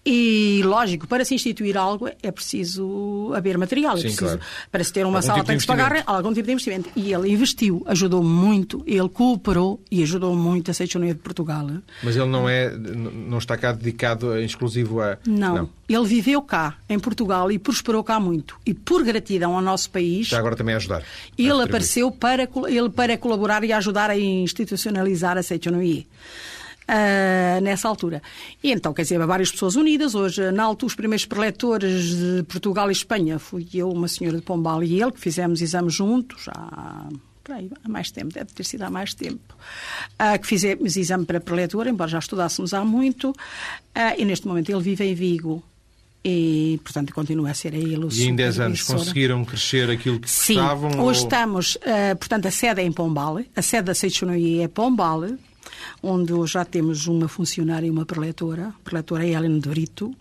E, 0.05 0.63
lógico, 0.65 1.07
para 1.07 1.25
se 1.27 1.35
instituir 1.35 1.77
algo 1.77 2.09
é 2.23 2.31
preciso 2.31 3.33
haver 3.35 3.59
material. 3.59 3.95
É 3.95 3.97
Sim, 3.97 4.03
preciso, 4.05 4.25
claro. 4.25 4.41
Para 4.73 4.85
se 4.85 4.93
ter 4.93 5.05
uma 5.05 5.19
algum 5.19 5.27
sala 5.27 5.39
tipo 5.41 5.47
tem 5.47 5.57
que 5.57 5.61
se 5.61 5.67
pagar 5.67 6.03
algum 6.07 6.33
tipo 6.33 6.47
de 6.47 6.53
investimento. 6.53 6.89
E 6.97 7.13
ele 7.13 7.31
investiu, 7.31 7.83
ajudou 7.87 8.23
muito, 8.23 8.83
ele 8.87 9.09
cooperou 9.11 9.79
e 9.91 10.03
ajudou 10.03 10.35
muito 10.35 10.71
a 10.71 10.75
Seixoneia 10.75 11.13
de 11.13 11.21
Portugal. 11.21 11.69
Mas 12.03 12.17
ele 12.17 12.27
não 12.27 12.49
é, 12.49 12.71
não 12.71 13.37
está 13.37 13.59
cá 13.59 13.73
dedicado 13.73 14.39
exclusivo 14.39 15.03
a... 15.03 15.19
Não. 15.27 15.55
não. 15.55 15.71
Ele 15.87 16.07
viveu 16.07 16.41
cá, 16.41 16.79
em 16.89 16.99
Portugal, 16.99 17.51
e 17.53 17.59
prosperou 17.59 18.03
cá 18.03 18.19
muito. 18.19 18.57
E 18.65 18.73
por 18.73 19.05
gratidão 19.05 19.55
ao 19.55 19.61
nosso 19.61 19.91
país... 19.91 20.29
Já 20.29 20.39
agora 20.39 20.57
também 20.57 20.75
a 20.75 20.79
ajudar. 20.79 21.03
Ele 21.37 21.63
apareceu 21.63 22.11
para, 22.11 22.49
ele 22.69 22.89
para 22.89 23.19
colaborar 23.19 23.65
e 23.65 23.73
ajudar 23.73 24.09
a 24.09 24.17
institucionalizar 24.17 25.37
a 25.37 25.43
Seixoneia 25.43 26.07
uh, 26.91 27.61
nessa 27.61 27.89
altura. 27.89 28.21
E 28.63 28.73
então, 28.73 28.93
quer 28.93 29.03
dizer, 29.03 29.25
várias 29.25 29.51
pessoas 29.51 29.77
unidas. 29.77 30.15
Hoje, 30.15 30.51
na 30.51 30.65
altura, 30.65 30.89
os 30.89 30.95
primeiros 30.95 31.25
preletores 31.25 32.17
de 32.17 32.43
Portugal 32.45 32.89
e 32.89 32.93
Espanha 32.93 33.39
fui 33.39 33.67
eu, 33.73 33.91
uma 33.91 34.09
senhora 34.09 34.39
de 34.39 34.43
Pombal 34.43 34.83
e 34.83 35.01
ele, 35.01 35.13
que 35.13 35.21
fizemos 35.21 35.63
exames 35.63 35.95
juntos 35.95 36.47
há 36.49 37.09
aí, 37.53 37.69
há 37.85 37.89
mais 37.89 38.13
tempo, 38.13 38.33
deve 38.33 38.53
ter 38.53 38.65
sido 38.65 38.83
há 38.83 38.91
mais 38.91 39.13
tempo, 39.13 39.57
uh, 40.15 40.39
que 40.41 40.47
fizemos 40.47 40.97
exame 40.97 41.25
para 41.25 41.41
preletor, 41.41 41.89
embora 41.89 42.09
já 42.09 42.21
estudássemos 42.21 42.73
há 42.73 42.85
muito, 42.85 43.31
uh, 43.31 43.35
e 44.17 44.25
neste 44.25 44.47
momento 44.47 44.71
ele 44.71 44.81
vive 44.81 45.05
em 45.05 45.15
Vigo. 45.15 45.63
E, 46.23 46.79
portanto, 46.85 47.15
continua 47.15 47.51
a 47.51 47.55
ser 47.55 47.73
a 47.73 47.79
ele 47.79 48.05
o 48.05 48.13
E 48.13 48.25
em 48.25 48.37
10 48.37 48.61
anos 48.61 48.83
conseguiram 48.83 49.43
crescer 49.43 49.89
aquilo 49.89 50.21
que 50.21 50.31
Sim. 50.31 50.53
estavam? 50.53 50.91
Hoje 50.91 51.21
ou... 51.21 51.27
estamos, 51.27 51.77
uh, 51.77 52.15
portanto, 52.19 52.47
a 52.47 52.51
sede 52.51 52.83
é 52.83 52.85
em 52.85 52.93
Pombal, 52.93 53.41
a 53.57 53.63
sede 53.63 53.85
da 53.85 53.95
Seixonoia 53.95 54.65
é 54.65 54.69
Pombal, 54.69 55.25
onde 56.03 56.33
já 56.47 56.65
temos 56.65 57.07
uma 57.07 57.29
funcionária 57.29 57.87
e 57.87 57.91
uma 57.91 58.05
preletora, 58.05 58.69
a 58.69 58.85
preletora 58.85 59.27
Helena 59.27 59.61
de 59.61 59.69
Brito, 59.69 60.15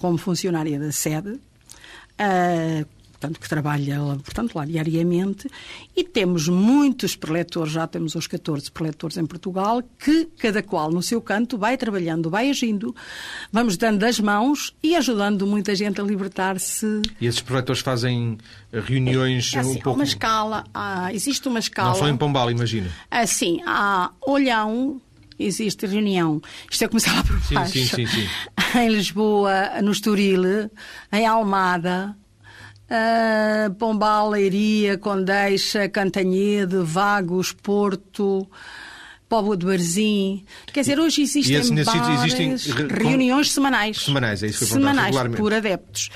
como 0.00 0.18
funcionária 0.18 0.78
da 0.78 0.92
sede, 0.92 1.30
uh, 1.30 2.97
portanto, 3.18 3.40
que 3.40 3.48
trabalha 3.48 3.98
portanto, 4.22 4.54
lá 4.54 4.64
diariamente, 4.64 5.50
e 5.96 6.04
temos 6.04 6.48
muitos 6.48 7.16
preletores, 7.16 7.72
já 7.72 7.86
temos 7.86 8.14
os 8.14 8.28
14 8.28 8.70
preletores 8.70 9.16
em 9.16 9.26
Portugal, 9.26 9.82
que 9.98 10.26
cada 10.38 10.62
qual 10.62 10.90
no 10.90 11.02
seu 11.02 11.20
canto 11.20 11.58
vai 11.58 11.76
trabalhando, 11.76 12.30
vai 12.30 12.48
agindo, 12.48 12.94
vamos 13.52 13.76
dando 13.76 14.04
as 14.04 14.20
mãos 14.20 14.72
e 14.82 14.94
ajudando 14.94 15.46
muita 15.46 15.74
gente 15.74 16.00
a 16.00 16.04
libertar-se. 16.04 17.02
E 17.20 17.26
esses 17.26 17.40
preletores 17.40 17.82
fazem 17.82 18.38
reuniões 18.72 19.52
é, 19.52 19.58
assim, 19.58 19.70
um 19.70 19.74
pouco... 19.74 19.98
uma 19.98 20.04
escala, 20.04 20.64
há, 20.72 21.12
existe 21.12 21.48
uma 21.48 21.58
escala... 21.58 21.90
Não 21.90 21.96
só 21.96 22.08
em 22.08 22.16
Pombal, 22.16 22.50
imagina. 22.52 22.88
Assim, 23.10 23.60
há 23.66 24.12
Olhão, 24.24 25.00
existe 25.36 25.86
reunião. 25.86 26.40
Isto 26.70 26.84
é 26.84 26.88
começar 26.88 27.14
lá 27.14 27.24
por 27.24 27.36
baixo. 27.52 27.72
Sim, 27.72 27.84
sim, 27.84 28.06
sim, 28.06 28.06
sim. 28.28 28.78
Em 28.78 28.90
Lisboa, 28.90 29.82
no 29.82 29.90
Estoril, 29.90 30.70
em 31.12 31.26
Almada, 31.26 32.16
uh, 32.90 33.74
Pombal, 33.74 34.30
Leiria, 34.30 34.98
Condeixa, 34.98 35.88
Cantanhede, 35.88 36.78
Vagos, 36.78 37.52
Porto... 37.52 38.48
Póvoa 39.28 39.58
de 39.58 39.66
Barzim. 39.66 40.42
Quer 40.72 40.80
dizer, 40.80 40.98
hoje 40.98 41.20
existem 41.20 41.60
várias 41.84 42.24
existem 42.24 42.56
reuniões 42.88 43.52
semanais. 43.52 43.98
Semanais, 43.98 44.42
é 44.42 44.46
isso 44.46 44.60
que 44.60 44.64
eu 44.64 44.68
Semanais, 44.68 45.14
por 45.36 45.52
adeptos. 45.52 46.08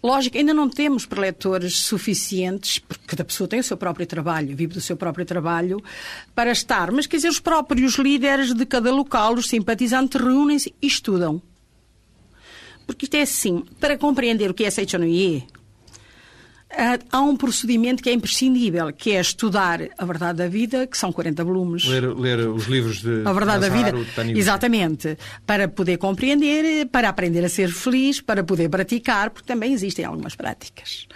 Lógico, 0.00 0.38
ainda 0.38 0.54
não 0.54 0.68
temos 0.68 1.04
preletores 1.04 1.78
suficientes, 1.78 2.78
porque 2.78 3.04
cada 3.04 3.24
pessoa 3.24 3.48
tem 3.48 3.58
o 3.58 3.64
seu 3.64 3.76
próprio 3.76 4.06
trabalho, 4.06 4.54
vive 4.54 4.74
do 4.74 4.80
seu 4.80 4.96
próprio 4.96 5.24
trabalho, 5.24 5.82
para 6.36 6.52
estar. 6.52 6.92
Mas, 6.92 7.08
quer 7.08 7.16
dizer, 7.16 7.30
os 7.30 7.40
próprios 7.40 7.94
líderes 7.96 8.54
de 8.54 8.64
cada 8.64 8.92
local, 8.92 9.34
os 9.34 9.48
simpatizantes, 9.48 10.20
reúnem-se 10.20 10.72
e 10.80 10.86
estudam. 10.86 11.42
Porque 12.86 13.06
isto 13.06 13.14
é 13.16 13.22
assim, 13.22 13.64
para 13.80 13.98
compreender 13.98 14.48
o 14.48 14.54
que 14.54 14.64
é 14.64 14.70
Seichonoye, 14.70 15.48
há 17.10 17.20
um 17.20 17.36
procedimento 17.36 18.02
que 18.02 18.10
é 18.10 18.12
imprescindível, 18.12 18.92
que 18.92 19.12
é 19.12 19.20
estudar 19.20 19.80
a 19.96 20.04
verdade 20.04 20.38
da 20.38 20.48
vida, 20.48 20.86
que 20.86 20.96
são 20.96 21.12
40 21.12 21.44
volumes. 21.44 21.84
Ler, 21.84 22.06
ler 22.14 22.38
os 22.48 22.66
livros 22.66 23.02
de 23.02 23.22
A 23.24 23.32
verdade 23.32 23.60
da 23.60 23.68
vida. 23.68 23.92
Exatamente. 24.34 25.16
Para 25.46 25.68
poder 25.68 25.98
compreender, 25.98 26.86
para 26.86 27.08
aprender 27.08 27.44
a 27.44 27.48
ser 27.48 27.70
feliz, 27.70 28.20
para 28.20 28.42
poder 28.42 28.68
praticar, 28.68 29.30
porque 29.30 29.46
também 29.46 29.72
existem 29.72 30.04
algumas 30.04 30.34
práticas. 30.34 31.06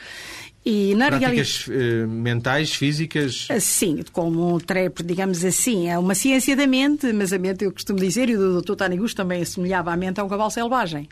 E 0.69 0.97
na 0.97 1.07
Práticas 1.07 1.67
realidade, 1.67 2.09
mentais, 2.09 2.75
físicas? 2.75 3.47
Sim, 3.61 4.03
como 4.11 4.61
digamos 5.05 5.45
assim, 5.45 5.89
é 5.89 5.97
uma 5.97 6.13
ciência 6.13 6.57
da 6.57 6.67
mente, 6.67 7.13
mas 7.13 7.33
a 7.33 7.39
mente, 7.39 7.65
eu 7.65 7.71
costumo 7.71 8.01
dizer, 8.01 8.29
e 8.29 8.37
o 8.37 8.61
Dr. 8.61 8.75
Tani 8.75 8.97
Gusto 8.97 9.17
também 9.17 9.43
assemelhava 9.43 9.93
a 9.93 9.97
mente 9.97 10.19
a 10.19 10.25
um 10.25 10.29
cavalo 10.29 10.51
selvagem. 10.51 11.09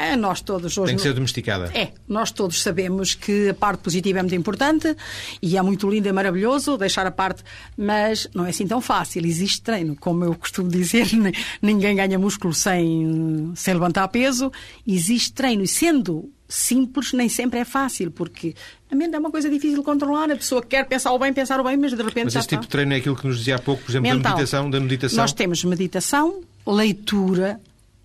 É, 0.00 0.16
nós 0.16 0.40
todos 0.40 0.78
hoje. 0.78 0.86
Tem 0.86 0.96
que 0.96 1.02
ser 1.02 1.12
domesticada. 1.12 1.70
É, 1.74 1.92
nós 2.08 2.30
todos 2.30 2.62
sabemos 2.62 3.14
que 3.14 3.50
a 3.50 3.54
parte 3.54 3.80
positiva 3.80 4.20
é 4.20 4.22
muito 4.22 4.34
importante 4.34 4.96
e 5.42 5.58
é 5.58 5.62
muito 5.62 5.88
lindo 5.90 6.08
e 6.08 6.12
maravilhoso 6.12 6.78
deixar 6.78 7.06
a 7.06 7.10
parte, 7.10 7.42
mas 7.76 8.26
não 8.34 8.46
é 8.46 8.50
assim 8.50 8.66
tão 8.66 8.80
fácil. 8.80 9.26
Existe 9.26 9.60
treino, 9.60 9.94
como 9.94 10.24
eu 10.24 10.34
costumo 10.34 10.70
dizer, 10.70 11.06
ninguém 11.60 11.96
ganha 11.96 12.18
músculo 12.18 12.54
sem, 12.54 13.52
sem 13.54 13.74
levantar 13.74 14.08
peso. 14.08 14.50
Existe 14.86 15.34
treino 15.34 15.62
e 15.62 15.68
sendo 15.68 16.30
simples 16.48 17.12
nem 17.12 17.28
sempre 17.28 17.60
é 17.60 17.64
fácil, 17.64 18.10
porque 18.10 18.54
a 18.90 18.94
mente 18.94 19.14
é 19.14 19.18
uma 19.18 19.30
coisa 19.30 19.48
difícil 19.48 19.78
de 19.78 19.84
controlar. 19.84 20.30
A 20.30 20.36
pessoa 20.36 20.62
quer 20.62 20.86
pensar 20.86 21.12
o 21.12 21.18
bem, 21.18 21.32
pensar 21.32 21.60
o 21.60 21.64
bem, 21.64 21.76
mas 21.76 21.92
de 21.92 22.02
repente. 22.02 22.24
Mas 22.24 22.36
esse 22.36 22.48
tipo 22.48 22.62
de 22.62 22.68
treino 22.68 22.92
é 22.92 22.96
aquilo 22.96 23.16
que 23.16 23.26
nos 23.26 23.38
dizia 23.38 23.56
há 23.56 23.58
pouco, 23.58 23.84
por 23.84 23.90
exemplo, 23.90 24.08
Mental. 24.08 24.22
da 24.22 24.30
meditação, 24.30 24.70
da 24.70 24.80
meditação. 24.80 25.18
Nós 25.18 25.32
temos 25.32 25.62
meditação, 25.62 26.40
leitura, 26.66 27.60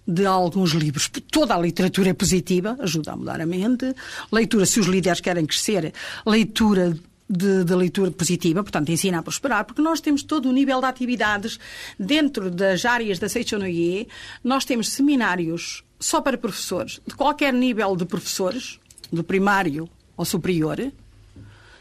de 0.07 0.25
alguns 0.25 0.71
livros. 0.71 1.09
Toda 1.31 1.55
a 1.55 1.59
literatura 1.59 2.09
é 2.09 2.13
positiva, 2.13 2.77
ajuda 2.79 3.13
a 3.13 3.15
mudar 3.15 3.41
a 3.41 3.45
mente. 3.45 3.93
Leitura, 4.31 4.65
se 4.65 4.79
os 4.79 4.87
líderes 4.87 5.21
querem 5.21 5.45
crescer, 5.45 5.93
leitura 6.25 6.97
de, 7.27 7.63
de, 7.63 7.75
leitura 7.75 8.11
positiva, 8.11 8.63
portanto, 8.63 8.91
ensina 8.91 9.19
a 9.19 9.23
prosperar, 9.23 9.65
porque 9.65 9.81
nós 9.81 9.99
temos 9.99 10.21
todo 10.21 10.47
o 10.47 10.51
nível 10.51 10.79
de 10.79 10.85
atividades 10.85 11.59
dentro 11.99 12.51
das 12.51 12.85
áreas 12.85 13.17
da 13.17 13.27
Seichonoye. 13.27 14.07
Nós 14.43 14.63
temos 14.63 14.89
seminários 14.89 15.83
só 15.99 16.21
para 16.21 16.37
professores, 16.37 17.01
de 17.05 17.15
qualquer 17.15 17.51
nível 17.53 17.95
de 17.95 18.05
professores, 18.05 18.79
do 19.11 19.23
primário 19.23 19.89
ao 20.17 20.25
superior, 20.25 20.91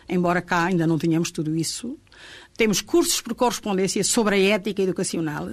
embora 0.09 0.41
cá 0.41 0.65
ainda 0.65 0.87
não 0.87 0.99
tenhamos 0.99 1.31
tudo 1.31 1.55
isso. 1.55 1.99
Temos 2.57 2.81
cursos 2.81 3.21
por 3.21 3.35
correspondência 3.35 4.03
sobre 4.05 4.37
a 4.37 4.55
ética 4.55 4.83
educacional. 4.83 5.51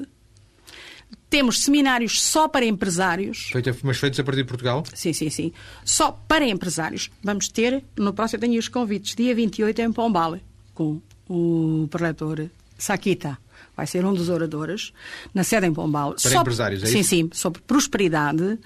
Temos 1.29 1.63
seminários 1.63 2.21
só 2.21 2.47
para 2.47 2.65
empresários. 2.65 3.49
Feito, 3.51 3.75
mas 3.83 3.97
feitos 3.97 4.19
a 4.19 4.23
partir 4.23 4.41
de 4.41 4.47
Portugal? 4.47 4.83
Sim, 4.93 5.13
sim, 5.13 5.29
sim. 5.29 5.53
Só 5.85 6.11
para 6.11 6.45
empresários. 6.45 7.09
Vamos 7.23 7.47
ter, 7.47 7.83
no 7.97 8.13
próximo, 8.13 8.41
tenho 8.41 8.59
os 8.59 8.67
convites, 8.67 9.15
dia 9.15 9.33
28 9.33 9.81
em 9.81 9.91
Pombal, 9.93 10.39
com 10.73 11.01
o 11.29 11.87
preletor 11.89 12.49
Saquita. 12.77 13.37
Vai 13.75 13.87
ser 13.87 14.03
um 14.05 14.13
dos 14.13 14.27
oradores, 14.27 14.91
na 15.33 15.43
sede 15.43 15.67
em 15.67 15.73
Pombal. 15.73 16.11
Para 16.11 16.19
sobre, 16.19 16.39
empresários, 16.39 16.83
é 16.83 16.85
isso? 16.87 16.97
Sim, 16.97 17.03
sim, 17.03 17.29
sobre 17.31 17.61
prosperidade. 17.61 18.59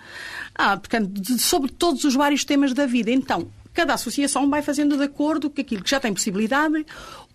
Ah, 0.56 0.76
portanto, 0.76 1.40
sobre 1.40 1.72
todos 1.72 2.04
os 2.04 2.16
vários 2.16 2.44
temas 2.44 2.74
da 2.74 2.88
vida. 2.88 3.12
Então, 3.12 3.48
cada 3.74 3.94
associação 3.94 4.50
vai 4.50 4.62
fazendo 4.62 4.98
de 4.98 5.04
acordo 5.04 5.50
com 5.50 5.62
aquilo 5.62 5.84
que 5.84 5.90
já 5.90 6.00
tem 6.00 6.14
possibilidade 6.14 6.86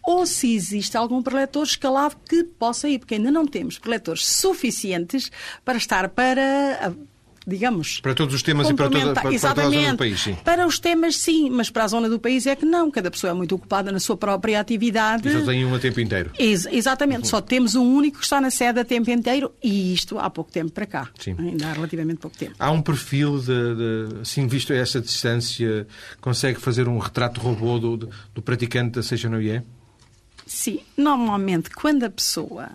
ou 0.03 0.27
se 0.27 0.55
existe 0.55 0.97
algum 0.97 1.23
preletor 1.23 1.65
escalado 1.65 2.17
que 2.29 2.45
possa 2.45 2.89
ir, 2.89 2.99
porque 2.99 3.15
ainda 3.15 3.31
não 3.31 3.47
temos 3.47 3.79
preletores 3.79 4.27
suficientes 4.27 5.31
para 5.65 5.79
estar 5.79 6.09
para 6.09 6.95
digamos. 7.47 8.01
Para 8.01 8.15
todos 8.15 8.35
os 8.35 8.43
temas 8.43 8.69
e 8.69 8.75
para 8.75 8.89
toda, 8.89 9.13
para, 9.13 9.23
para 9.23 9.39
toda 9.39 9.63
a 9.63 9.71
zona 9.71 9.91
do 9.93 9.97
país, 9.97 10.21
sim. 10.21 10.35
Para 10.45 10.67
os 10.67 10.79
temas, 10.79 11.17
sim, 11.17 11.51
mas 11.51 11.71
para 11.71 11.85
a 11.85 11.89
zona 11.89 12.09
do 12.09 12.19
país 12.19 12.47
é 12.47 12.55
que 12.55 12.65
não. 12.65 12.91
Cada 12.91 13.11
pessoa 13.11 13.31
é 13.31 13.35
muito 13.35 13.55
ocupada 13.55 13.91
na 13.91 14.01
sua 14.01 14.17
própria 14.17 14.61
atividade. 14.61 15.29
E 15.29 15.33
só 15.33 15.45
tem 15.45 15.65
um 15.65 15.75
a 15.75 15.79
tempo 15.79 16.01
inteiro. 16.01 16.31
Ex 16.39 16.67
exatamente. 16.67 17.21
Uhum. 17.21 17.25
Só 17.25 17.41
temos 17.41 17.75
um 17.75 17.95
único 17.95 18.19
que 18.19 18.25
está 18.25 18.41
na 18.41 18.51
sede 18.51 18.81
a 18.81 18.85
tempo 18.85 19.11
inteiro 19.11 19.53
e 19.63 19.93
isto 19.93 20.19
há 20.19 20.31
pouco 20.31 20.51
tempo 20.53 20.71
para 20.71 20.87
cá. 20.87 21.09
Sim. 21.19 21.35
Ainda 21.39 21.69
há 21.69 21.73
relativamente 21.73 22.21
pouco 22.21 22.37
tempo. 22.37 22.55
Há 22.59 22.71
um 22.71 22.83
perfil, 22.83 23.39
de, 23.39 23.47
de, 23.47 24.21
assim, 24.21 24.47
visto 24.47 24.73
a 24.73 24.77
essa 24.77 25.01
distância, 25.01 25.87
consegue 26.21 26.61
fazer 26.61 26.89
um 26.89 26.99
retrato 26.99 27.41
robô 27.41 27.79
do, 27.79 28.09
do, 28.35 28.43
praticante 28.43 28.93
da 28.93 29.03
Seja 29.03 29.29
Noie? 29.29 29.63
Sim, 30.51 30.81
normalmente 30.97 31.71
quando 31.71 32.03
a 32.03 32.11
pessoa. 32.11 32.71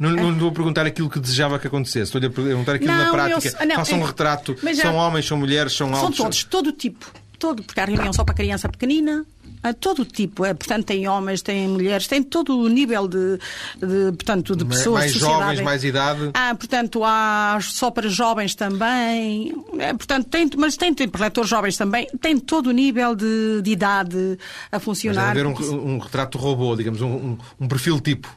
Não, 0.00 0.10
não 0.10 0.38
vou 0.38 0.50
perguntar 0.50 0.86
aquilo 0.86 1.10
que 1.10 1.20
desejava 1.20 1.58
que 1.58 1.66
acontecesse, 1.66 2.04
estou-lhe 2.04 2.26
a 2.26 2.30
perguntar 2.30 2.76
aquilo 2.76 2.90
não, 2.90 3.04
na 3.04 3.10
prática. 3.10 3.62
Eu, 3.62 3.68
não, 3.68 3.76
Faça 3.76 3.94
um 3.94 4.02
retrato. 4.02 4.56
Já, 4.74 4.84
são 4.84 4.94
homens, 4.94 5.26
são 5.26 5.36
mulheres, 5.36 5.74
são 5.74 5.94
altos. 5.94 6.16
São 6.16 6.24
todos, 6.24 6.44
todo 6.44 6.72
tipo. 6.72 7.12
Todo, 7.38 7.62
porque 7.62 7.78
há 7.78 7.84
reunião 7.84 8.14
só 8.14 8.24
para 8.24 8.34
criança 8.34 8.66
pequenina, 8.66 9.26
todo 9.72 10.04
tipo, 10.04 10.44
é, 10.44 10.52
portanto, 10.52 10.84
tem 10.84 11.08
homens, 11.08 11.42
tem 11.42 11.68
mulheres, 11.68 12.06
tem 12.06 12.22
todo 12.22 12.58
o 12.58 12.68
nível 12.68 13.08
de, 13.08 13.38
de 13.78 14.12
portanto, 14.12 14.54
de 14.54 14.64
pessoas. 14.64 15.00
Mais 15.00 15.12
jovens, 15.12 15.60
mais 15.60 15.84
idade. 15.84 16.30
Ah, 16.34 16.54
portanto, 16.54 17.02
há 17.04 17.58
só 17.62 17.90
para 17.90 18.08
jovens 18.08 18.54
também. 18.54 19.54
É, 19.78 19.94
portanto, 19.94 20.28
tem, 20.28 20.50
mas 20.56 20.76
tem, 20.76 20.92
tem 20.92 21.10
jovens 21.44 21.76
também, 21.76 22.06
tem 22.20 22.38
todo 22.38 22.68
o 22.68 22.72
nível 22.72 23.14
de, 23.14 23.62
de 23.62 23.70
idade 23.70 24.38
a 24.70 24.78
funcionar. 24.78 25.34
Mas 25.34 25.34
deve 25.34 25.48
haver 25.48 25.72
um, 25.74 25.94
um 25.94 25.98
retrato 25.98 26.38
robô, 26.38 26.76
digamos, 26.76 27.00
um, 27.00 27.36
um 27.60 27.68
perfil 27.68 28.00
tipo. 28.00 28.28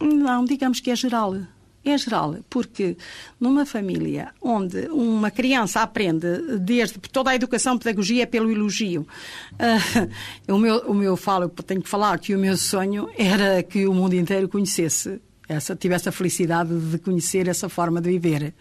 Não, 0.00 0.44
digamos 0.44 0.80
que 0.80 0.90
é 0.90 0.96
geral 0.96 1.36
é 1.84 1.96
geral, 1.96 2.36
porque 2.50 2.96
numa 3.38 3.64
família 3.64 4.32
onde 4.40 4.88
uma 4.88 5.30
criança 5.30 5.80
aprende 5.80 6.58
desde 6.58 6.98
toda 6.98 7.30
a 7.30 7.34
educação, 7.34 7.78
pedagogia 7.78 8.24
é 8.24 8.26
pelo 8.26 8.50
elogio. 8.50 9.06
Uh, 9.54 10.52
o, 10.52 10.58
meu, 10.58 10.78
o 10.80 10.94
meu 10.94 11.16
falo, 11.16 11.48
tenho 11.48 11.80
que 11.80 11.88
falar 11.88 12.18
que 12.18 12.34
o 12.34 12.38
meu 12.38 12.56
sonho 12.56 13.08
era 13.16 13.62
que 13.62 13.86
o 13.86 13.94
mundo 13.94 14.14
inteiro 14.14 14.48
conhecesse, 14.48 15.20
essa, 15.48 15.74
tivesse 15.74 16.08
a 16.08 16.12
felicidade 16.12 16.78
de 16.78 16.98
conhecer 16.98 17.48
essa 17.48 17.68
forma 17.68 18.00
de 18.00 18.10
viver. 18.10 18.52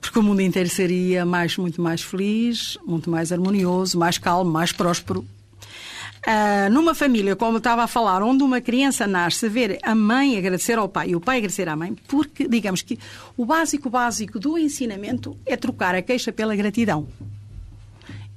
Porque 0.00 0.18
o 0.18 0.22
mundo 0.22 0.40
inteiro 0.40 0.68
seria 0.68 1.24
mais, 1.24 1.56
muito 1.56 1.80
mais 1.80 2.02
feliz, 2.02 2.78
muito 2.86 3.10
mais 3.10 3.32
harmonioso, 3.32 3.98
mais 3.98 4.18
calmo, 4.18 4.50
mais 4.50 4.70
próspero 4.70 5.26
Uh, 6.26 6.68
numa 6.72 6.92
família, 6.92 7.36
como 7.36 7.58
estava 7.58 7.84
a 7.84 7.86
falar, 7.86 8.20
onde 8.20 8.42
uma 8.42 8.60
criança 8.60 9.06
nasce, 9.06 9.48
ver 9.48 9.78
a 9.80 9.94
mãe 9.94 10.36
agradecer 10.36 10.76
ao 10.76 10.88
pai 10.88 11.10
e 11.10 11.16
o 11.16 11.20
pai 11.20 11.36
agradecer 11.36 11.68
à 11.68 11.76
mãe, 11.76 11.94
porque, 12.08 12.48
digamos 12.48 12.82
que 12.82 12.98
o 13.36 13.44
básico 13.44 13.88
básico 13.88 14.40
do 14.40 14.58
ensinamento 14.58 15.38
é 15.46 15.56
trocar 15.56 15.94
a 15.94 16.02
queixa 16.02 16.32
pela 16.32 16.56
gratidão. 16.56 17.06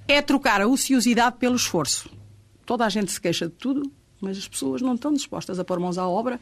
É 0.07 0.21
trocar 0.21 0.61
a 0.61 0.67
ociosidade 0.67 1.37
pelo 1.37 1.55
esforço. 1.55 2.11
Toda 2.63 2.85
a 2.85 2.89
gente 2.89 3.11
se 3.11 3.19
queixa 3.19 3.47
de 3.47 3.53
tudo, 3.53 3.91
mas 4.21 4.37
as 4.37 4.47
pessoas 4.47 4.83
não 4.83 4.93
estão 4.93 5.11
dispostas 5.11 5.57
a 5.57 5.63
pôr 5.63 5.79
mãos 5.79 5.97
à 5.97 6.07
obra, 6.07 6.39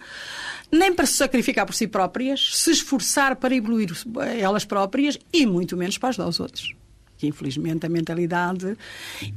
nem 0.70 0.94
para 0.94 1.06
se 1.06 1.14
sacrificar 1.14 1.66
por 1.66 1.74
si 1.74 1.88
próprias, 1.88 2.58
se 2.58 2.72
esforçar 2.72 3.38
para 3.38 3.56
evoluir 3.56 3.90
elas 4.38 4.66
próprias 4.66 5.18
e 5.32 5.46
muito 5.46 5.78
menos 5.78 5.98
para 5.98 6.10
ajudar 6.10 6.28
os 6.28 6.42
outros. 6.42 6.76
Que 7.18 7.28
infelizmente 7.28 7.86
a 7.86 7.90
mentalidade 7.90 8.78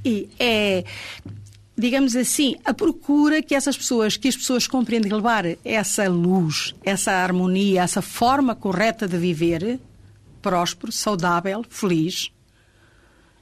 e 0.04 0.28
é 0.40 0.84
digamos 1.80 2.14
assim, 2.14 2.56
a 2.64 2.72
procura 2.72 3.42
que 3.42 3.54
essas 3.54 3.76
pessoas, 3.76 4.16
que 4.16 4.28
as 4.28 4.36
pessoas 4.36 4.66
compreendem 4.66 5.12
levar 5.12 5.44
essa 5.64 6.08
luz, 6.08 6.74
essa 6.84 7.12
harmonia, 7.12 7.82
essa 7.82 8.02
forma 8.02 8.54
correta 8.54 9.08
de 9.08 9.16
viver, 9.16 9.80
próspero, 10.42 10.92
saudável, 10.92 11.64
feliz. 11.68 12.30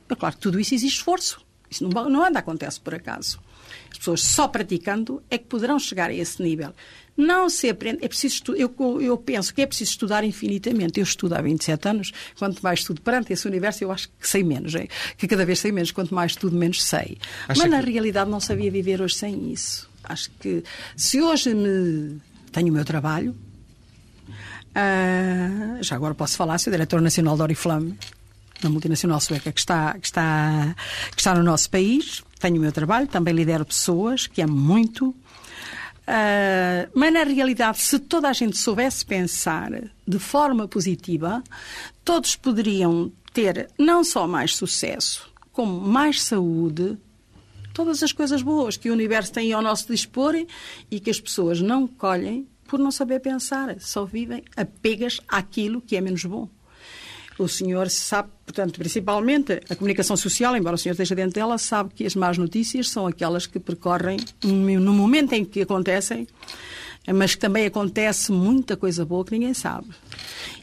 É 0.08 0.14
claro 0.14 0.36
que 0.36 0.40
tudo 0.40 0.58
isso 0.58 0.74
exige 0.74 0.94
esforço. 0.94 1.40
Isso 1.70 1.86
não, 1.86 2.08
não 2.08 2.24
anda, 2.24 2.38
acontece 2.38 2.80
por 2.80 2.94
acaso. 2.94 3.38
As 3.98 4.00
pessoas 4.00 4.22
só 4.22 4.46
praticando 4.46 5.20
é 5.28 5.36
que 5.36 5.46
poderão 5.46 5.76
chegar 5.76 6.08
a 6.08 6.14
esse 6.14 6.40
nível. 6.40 6.72
Não 7.16 7.50
se 7.50 7.68
aprende, 7.68 8.04
é 8.04 8.06
preciso 8.06 8.54
eu, 8.54 8.72
eu 9.00 9.18
penso 9.18 9.52
que 9.52 9.60
é 9.60 9.66
preciso 9.66 9.90
estudar 9.90 10.22
infinitamente. 10.22 11.00
Eu 11.00 11.02
estudo 11.02 11.34
há 11.34 11.42
27 11.42 11.88
anos, 11.88 12.12
quanto 12.38 12.62
mais 12.62 12.78
estudo 12.78 13.00
perante 13.00 13.32
esse 13.32 13.44
universo, 13.48 13.82
eu 13.82 13.90
acho 13.90 14.08
que 14.08 14.28
sei 14.28 14.44
menos, 14.44 14.72
é? 14.76 14.86
que 15.16 15.26
cada 15.26 15.44
vez 15.44 15.58
sei 15.58 15.72
menos, 15.72 15.90
quanto 15.90 16.14
mais 16.14 16.30
estudo, 16.30 16.54
menos 16.56 16.84
sei. 16.84 17.18
Acha 17.48 17.60
Mas 17.60 17.70
na 17.70 17.82
que... 17.82 17.90
realidade 17.90 18.30
não 18.30 18.38
sabia 18.38 18.70
viver 18.70 19.02
hoje 19.02 19.16
sem 19.16 19.50
isso. 19.50 19.90
Acho 20.04 20.30
que 20.38 20.62
se 20.96 21.20
hoje 21.20 21.52
me 21.54 22.20
tenho 22.52 22.68
o 22.68 22.72
meu 22.72 22.84
trabalho, 22.84 23.34
uh, 24.30 25.82
já 25.82 25.96
agora 25.96 26.14
posso 26.14 26.36
falar, 26.36 26.56
sou 26.58 26.70
diretor 26.70 27.00
nacional 27.00 27.36
da 27.36 27.42
Oriflame, 27.42 27.98
uma 28.62 28.70
multinacional 28.70 29.20
sueca 29.20 29.50
que 29.50 29.58
está, 29.58 29.94
que, 29.94 30.06
está, 30.06 30.76
que 31.10 31.20
está 31.20 31.34
no 31.34 31.42
nosso 31.42 31.68
país. 31.68 32.22
Tenho 32.38 32.56
o 32.56 32.60
meu 32.60 32.72
trabalho, 32.72 33.06
também 33.06 33.34
lidero 33.34 33.64
pessoas, 33.64 34.26
que 34.26 34.40
é 34.40 34.46
muito. 34.46 35.08
Uh, 35.08 36.88
mas 36.94 37.12
na 37.12 37.22
realidade, 37.22 37.78
se 37.80 37.98
toda 37.98 38.28
a 38.28 38.32
gente 38.32 38.56
soubesse 38.56 39.04
pensar 39.04 39.70
de 40.06 40.18
forma 40.18 40.66
positiva, 40.66 41.42
todos 42.04 42.34
poderiam 42.34 43.12
ter 43.32 43.68
não 43.78 44.02
só 44.02 44.26
mais 44.26 44.56
sucesso, 44.56 45.30
como 45.52 45.80
mais 45.80 46.22
saúde, 46.22 46.96
todas 47.74 48.02
as 48.02 48.12
coisas 48.12 48.40
boas 48.40 48.76
que 48.76 48.88
o 48.88 48.92
universo 48.92 49.32
tem 49.32 49.52
ao 49.52 49.60
nosso 49.60 49.86
dispor 49.86 50.34
e 50.90 50.98
que 50.98 51.10
as 51.10 51.20
pessoas 51.20 51.60
não 51.60 51.86
colhem 51.86 52.48
por 52.66 52.78
não 52.78 52.90
saber 52.90 53.20
pensar, 53.20 53.80
só 53.80 54.04
vivem 54.04 54.42
apegas 54.56 55.20
àquilo 55.28 55.80
que 55.80 55.96
é 55.96 56.00
menos 56.00 56.24
bom. 56.24 56.48
O 57.38 57.46
senhor 57.46 57.88
sabe, 57.88 58.28
portanto, 58.44 58.78
principalmente 58.78 59.60
a 59.70 59.76
comunicação 59.76 60.16
social, 60.16 60.56
embora 60.56 60.74
o 60.74 60.78
senhor 60.78 60.92
esteja 60.92 61.14
dentro 61.14 61.34
dela, 61.34 61.56
sabe 61.56 61.90
que 61.94 62.04
as 62.04 62.16
más 62.16 62.36
notícias 62.36 62.90
são 62.90 63.06
aquelas 63.06 63.46
que 63.46 63.60
percorrem 63.60 64.18
no 64.42 64.92
momento 64.92 65.34
em 65.34 65.44
que 65.44 65.62
acontecem 65.62 66.26
mas 67.12 67.34
que 67.34 67.40
também 67.40 67.66
acontece 67.66 68.32
muita 68.32 68.76
coisa 68.76 69.04
boa 69.04 69.24
que 69.24 69.32
ninguém 69.32 69.54
sabe. 69.54 69.88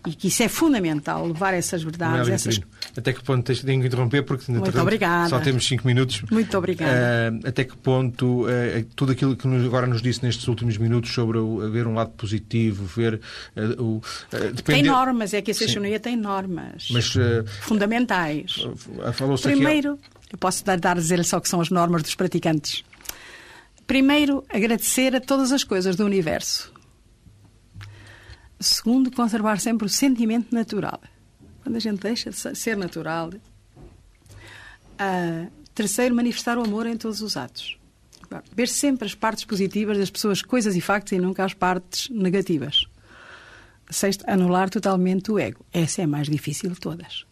E 0.08 0.14
que 0.14 0.28
isso 0.28 0.44
é 0.44 0.48
fundamental, 0.48 1.26
levar 1.26 1.54
essas 1.54 1.82
verdades. 1.82 2.30
Essas... 2.30 2.60
Até 2.98 3.12
que 3.12 3.22
ponto 3.22 3.44
tens 3.44 3.62
de 3.62 3.74
interromper, 3.74 4.24
porque 4.24 4.50
obrigada. 4.80 5.30
só 5.30 5.40
temos 5.40 5.68
cinco 5.68 5.86
minutos. 5.86 6.24
Muito 6.32 6.58
obrigada. 6.58 7.34
Uh, 7.34 7.48
até 7.48 7.66
que 7.66 7.76
ponto 7.76 8.44
uh, 8.44 8.48
tudo 8.96 9.12
aquilo 9.12 9.36
que 9.36 9.48
nos, 9.48 9.66
agora 9.66 9.86
nos 9.86 10.02
disse 10.02 10.24
nestes 10.24 10.48
últimos 10.48 10.78
minutos 10.78 11.14
sobre 11.14 11.38
o, 11.38 11.70
ver 11.70 11.88
um 11.88 11.94
lado 11.94 12.12
positivo, 12.12 12.86
ver 12.86 13.20
uh, 13.56 13.84
o. 13.84 14.02
Depender... 14.32 14.64
Tem 14.64 14.84
normas, 14.84 15.34
é 15.34 15.42
que 15.42 15.52
a 15.52 15.54
Seixonia 15.54 16.00
tem 16.00 16.16
normas 16.16 16.88
Mas, 16.90 17.14
fundamentais. 17.62 18.66
Primeiro, 19.42 19.94
aqui... 19.94 20.34
eu 20.34 20.38
posso 20.38 20.64
dar, 20.64 20.80
dar 20.80 20.96
dizer-lhe 20.96 21.24
só 21.24 21.40
que 21.42 21.50
são 21.50 21.60
as 21.60 21.70
normas 21.70 22.02
dos 22.02 22.16
praticantes. 22.16 22.84
Primeiro, 23.86 24.44
agradecer 24.50 25.16
a 25.16 25.20
todas 25.20 25.52
as 25.52 25.64
coisas 25.64 25.96
do 25.96 26.06
universo. 26.06 26.74
Segundo, 28.60 29.12
conservar 29.12 29.60
sempre 29.60 29.86
o 29.86 29.90
sentimento 29.90 30.56
natural. 30.56 31.02
Quando 31.66 31.78
a 31.78 31.80
gente 31.80 32.00
deixa 32.00 32.30
de 32.30 32.38
ser 32.56 32.78
natural. 32.78 33.32
Uh, 35.02 35.52
terceiro, 35.74 36.14
manifestar 36.14 36.60
o 36.60 36.64
amor 36.64 36.86
em 36.86 36.96
todos 36.96 37.24
os 37.24 37.36
atos. 37.36 37.76
Ver 38.56 38.68
sempre 38.68 39.08
as 39.08 39.16
partes 39.16 39.46
positivas 39.46 39.98
das 39.98 40.12
pessoas, 40.12 40.44
coisas 40.44 40.76
e 40.76 40.82
factos 40.82 41.14
e 41.14 41.18
nunca 41.18 41.44
as 41.44 41.56
partes 41.56 42.08
negativas. 42.12 42.86
Sexto, 43.90 44.24
anular 44.28 44.70
totalmente 44.70 45.32
o 45.32 45.40
ego. 45.40 45.66
Essa 45.74 46.02
é 46.02 46.04
a 46.04 46.08
mais 46.08 46.30
difícil 46.30 46.70
de 46.70 46.80
todas. 46.80 47.26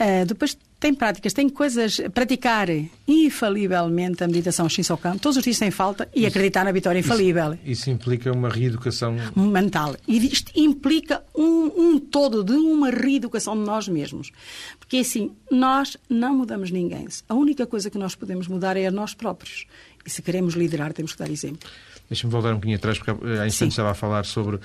Uh, 0.00 0.24
depois 0.26 0.56
tem 0.78 0.92
práticas, 0.94 1.32
tem 1.32 1.48
coisas. 1.48 2.00
Praticar 2.12 2.68
infalivelmente 3.08 4.22
a 4.22 4.26
meditação 4.26 4.68
Shinsokan, 4.68 5.16
todos 5.18 5.38
os 5.38 5.42
dias 5.42 5.56
sem 5.56 5.70
falta, 5.70 6.08
e 6.14 6.20
isso, 6.20 6.28
acreditar 6.28 6.64
na 6.64 6.72
vitória 6.72 6.98
infalível. 6.98 7.54
Isso, 7.54 7.62
isso, 7.64 7.90
implica 7.90 8.32
uma 8.32 8.48
reeducação. 8.48 9.16
Mental. 9.34 9.96
E 10.06 10.26
isto 10.26 10.52
implica 10.54 11.22
um, 11.34 11.72
um 11.76 11.98
todo 11.98 12.44
de 12.44 12.52
uma 12.52 12.90
reeducação 12.90 13.56
de 13.56 13.64
nós 13.64 13.88
mesmos. 13.88 14.30
Porque 14.78 14.98
assim, 14.98 15.32
nós 15.50 15.96
não 16.08 16.36
mudamos 16.36 16.70
ninguém. 16.70 17.06
A 17.28 17.34
única 17.34 17.66
coisa 17.66 17.90
que 17.90 17.98
nós 17.98 18.14
podemos 18.14 18.46
mudar 18.46 18.76
é 18.76 18.86
a 18.86 18.90
nós 18.90 19.14
próprios. 19.14 19.66
E 20.04 20.10
se 20.10 20.22
queremos 20.22 20.54
liderar, 20.54 20.92
temos 20.92 21.12
que 21.12 21.18
dar 21.18 21.30
exemplo. 21.30 21.68
Deixa-me 22.08 22.32
voltar 22.32 22.50
um 22.50 22.54
bocadinho 22.54 22.76
atrás, 22.76 22.98
porque 22.98 23.10
há 23.10 23.46
instantes 23.46 23.74
estava 23.74 23.90
a 23.90 23.94
falar 23.94 24.24
sobre 24.24 24.60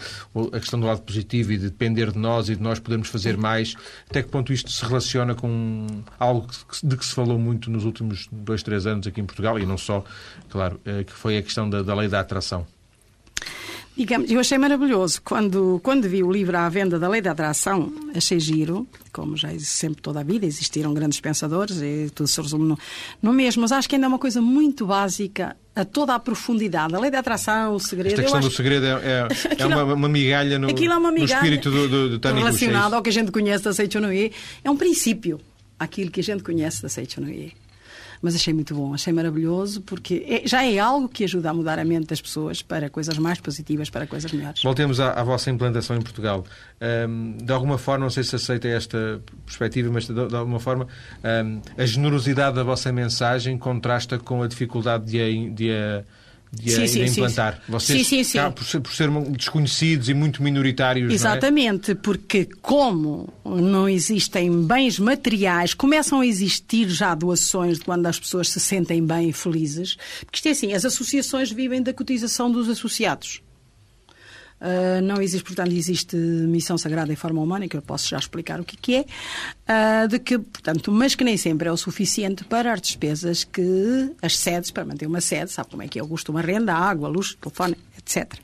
a 0.53 0.59
questão 0.59 0.79
do 0.79 0.85
lado 0.85 1.01
positivo 1.01 1.51
e 1.51 1.57
de 1.57 1.69
depender 1.69 2.11
de 2.11 2.17
nós 2.17 2.49
e 2.49 2.55
de 2.55 2.61
nós 2.61 2.79
podermos 2.79 3.07
fazer 3.07 3.37
mais. 3.37 3.75
Até 4.09 4.21
que 4.21 4.29
ponto 4.29 4.53
isto 4.53 4.71
se 4.71 4.85
relaciona 4.85 5.33
com 5.33 5.87
algo 6.19 6.47
de 6.83 6.97
que 6.97 7.05
se 7.05 7.13
falou 7.13 7.39
muito 7.39 7.69
nos 7.69 7.85
últimos 7.85 8.27
dois, 8.31 8.61
três 8.61 8.85
anos 8.85 9.07
aqui 9.07 9.21
em 9.21 9.25
Portugal, 9.25 9.57
e 9.57 9.65
não 9.65 9.77
só, 9.77 10.03
claro, 10.49 10.79
eh, 10.85 11.03
que 11.03 11.13
foi 11.13 11.37
a 11.37 11.41
questão 11.41 11.69
da, 11.69 11.81
da 11.81 11.95
lei 11.95 12.07
da 12.07 12.19
atração? 12.19 12.65
Eu 14.27 14.39
achei 14.39 14.57
maravilhoso 14.57 15.21
quando, 15.21 15.79
quando 15.83 16.07
vi 16.07 16.23
o 16.23 16.31
livro 16.31 16.57
à 16.57 16.67
venda 16.69 16.99
da 16.99 17.07
Lei 17.07 17.21
da 17.21 17.31
Atração, 17.31 17.91
achei 18.15 18.39
giro, 18.39 18.87
como 19.11 19.35
já 19.37 19.49
sempre 19.59 20.01
toda 20.01 20.19
a 20.19 20.23
vida 20.23 20.45
existiram 20.45 20.93
grandes 20.93 21.19
pensadores 21.19 21.81
e 21.81 22.09
tudo 22.13 22.27
se 22.27 22.41
resume 22.41 22.67
no, 22.67 22.79
no 23.21 23.33
mesmo, 23.33 23.61
mas 23.61 23.71
acho 23.71 23.87
que 23.87 23.95
ainda 23.95 24.07
é 24.07 24.09
uma 24.09 24.19
coisa 24.19 24.41
muito 24.41 24.85
básica 24.85 25.55
a 25.75 25.85
toda 25.85 26.15
a 26.15 26.19
profundidade. 26.19 26.95
A 26.95 26.99
lei 26.99 27.09
da 27.09 27.19
atração, 27.19 27.75
o 27.75 27.79
segredo. 27.79 28.13
Esta 28.13 28.21
questão 28.23 28.39
acho... 28.39 28.49
do 28.49 28.55
segredo 28.55 28.85
é, 28.85 28.89
é, 28.89 29.27
é 29.57 29.65
uma, 29.65 29.83
uma, 29.83 30.09
migalha 30.09 30.59
no, 30.59 30.69
é 30.69 30.97
uma 30.97 31.11
migalha 31.11 31.17
no 31.17 31.25
espírito 31.25 31.71
do, 31.71 31.87
do, 31.87 32.19
do 32.19 32.27
Relacionado 32.27 32.93
ao 32.93 33.01
que 33.01 33.09
a 33.09 33.13
gente 33.13 33.31
conhece 33.31 33.63
da 33.63 33.73
Seichonoye. 33.73 34.31
É 34.63 34.69
um 34.69 34.77
princípio, 34.77 35.39
aquilo 35.79 36.11
que 36.11 36.19
a 36.19 36.23
gente 36.23 36.43
conhece 36.43 36.81
da 36.81 36.89
Seichonoye 36.89 37.53
mas 38.21 38.35
achei 38.35 38.53
muito 38.53 38.75
bom, 38.75 38.93
achei 38.93 39.11
maravilhoso, 39.11 39.81
porque 39.81 40.25
é, 40.27 40.47
já 40.47 40.63
é 40.63 40.77
algo 40.77 41.09
que 41.09 41.23
ajuda 41.23 41.49
a 41.49 41.53
mudar 41.53 41.79
a 41.79 41.85
mente 41.85 42.07
das 42.07 42.21
pessoas 42.21 42.61
para 42.61 42.89
coisas 42.89 43.17
mais 43.17 43.39
positivas, 43.39 43.89
para 43.89 44.05
coisas 44.05 44.31
melhores. 44.31 44.61
Voltemos 44.61 44.99
à, 44.99 45.11
à 45.13 45.23
vossa 45.23 45.49
implantação 45.49 45.95
em 45.95 46.01
Portugal. 46.01 46.45
Um, 47.07 47.37
de 47.37 47.51
alguma 47.51 47.77
forma, 47.77 48.05
não 48.05 48.09
sei 48.11 48.23
se 48.23 48.35
aceita 48.35 48.67
esta 48.67 49.21
perspectiva, 49.45 49.89
mas 49.91 50.07
de, 50.07 50.13
de 50.13 50.35
alguma 50.35 50.59
forma, 50.59 50.87
um, 51.23 51.61
a 51.77 51.85
generosidade 51.85 52.55
da 52.55 52.63
vossa 52.63 52.91
mensagem 52.91 53.57
contrasta 53.57 54.19
com 54.19 54.43
a 54.43 54.47
dificuldade 54.47 55.05
de 55.05 55.21
a, 55.21 55.53
de 55.53 55.71
a 55.71 56.03
de, 56.53 56.69
sim, 56.71 56.87
sim, 56.87 57.05
de 57.05 57.11
implantar. 57.11 57.55
Sim, 57.55 57.71
Vocês, 57.71 58.07
sim, 58.07 58.23
sim, 58.23 58.39
por, 58.53 58.65
ser, 58.65 58.79
por 58.81 58.93
ser 58.93 59.09
desconhecidos 59.31 60.09
e 60.09 60.13
muito 60.13 60.43
minoritários. 60.43 61.09
É? 61.09 61.15
Exatamente, 61.15 61.91
é? 61.91 61.95
porque 61.95 62.45
como 62.61 63.31
não 63.45 63.87
existem 63.87 64.63
bens 64.63 64.99
materiais, 64.99 65.73
começam 65.73 66.19
a 66.19 66.25
existir 66.25 66.89
já 66.89 67.15
doações 67.15 67.79
de 67.79 67.85
quando 67.85 68.05
as 68.05 68.19
pessoas 68.19 68.49
se 68.49 68.59
sentem 68.59 69.05
bem 69.05 69.29
e 69.29 69.33
felizes. 69.33 69.95
Porque 70.25 70.37
isto 70.37 70.47
é 70.47 70.51
assim, 70.51 70.73
as 70.73 70.83
associações 70.83 71.51
vivem 71.51 71.81
da 71.81 71.93
cotização 71.93 72.51
dos 72.51 72.67
associados. 72.67 73.41
Uh, 74.61 75.01
não 75.01 75.19
existe, 75.19 75.43
portanto, 75.43 75.71
existe 75.71 76.15
missão 76.15 76.77
sagrada 76.77 77.11
em 77.11 77.15
forma 77.15 77.41
humana, 77.41 77.67
que 77.67 77.75
eu 77.75 77.81
posso 77.81 78.07
já 78.07 78.19
explicar 78.19 78.59
o 78.59 78.63
que, 78.63 78.77
que 78.77 78.95
é, 78.95 79.01
uh, 79.01 80.07
de 80.07 80.19
que, 80.19 80.37
portanto, 80.37 80.91
mas 80.91 81.15
que 81.15 81.23
nem 81.23 81.35
sempre 81.35 81.67
é 81.67 81.71
o 81.71 81.77
suficiente 81.77 82.43
para 82.43 82.71
as 82.71 82.79
despesas 82.79 83.43
que 83.43 84.11
as 84.21 84.37
sedes, 84.37 84.69
para 84.69 84.85
manter 84.85 85.07
uma 85.07 85.19
sede, 85.19 85.51
sabe 85.51 85.69
como 85.69 85.81
é 85.81 85.87
que 85.87 85.97
é 85.97 86.03
o 86.03 86.07
custo 86.07 86.31
uma 86.31 86.41
renda, 86.41 86.75
água, 86.75 87.09
luz, 87.09 87.35
telefone, 87.41 87.75
etc. 87.97 88.33
Uh, 88.33 88.37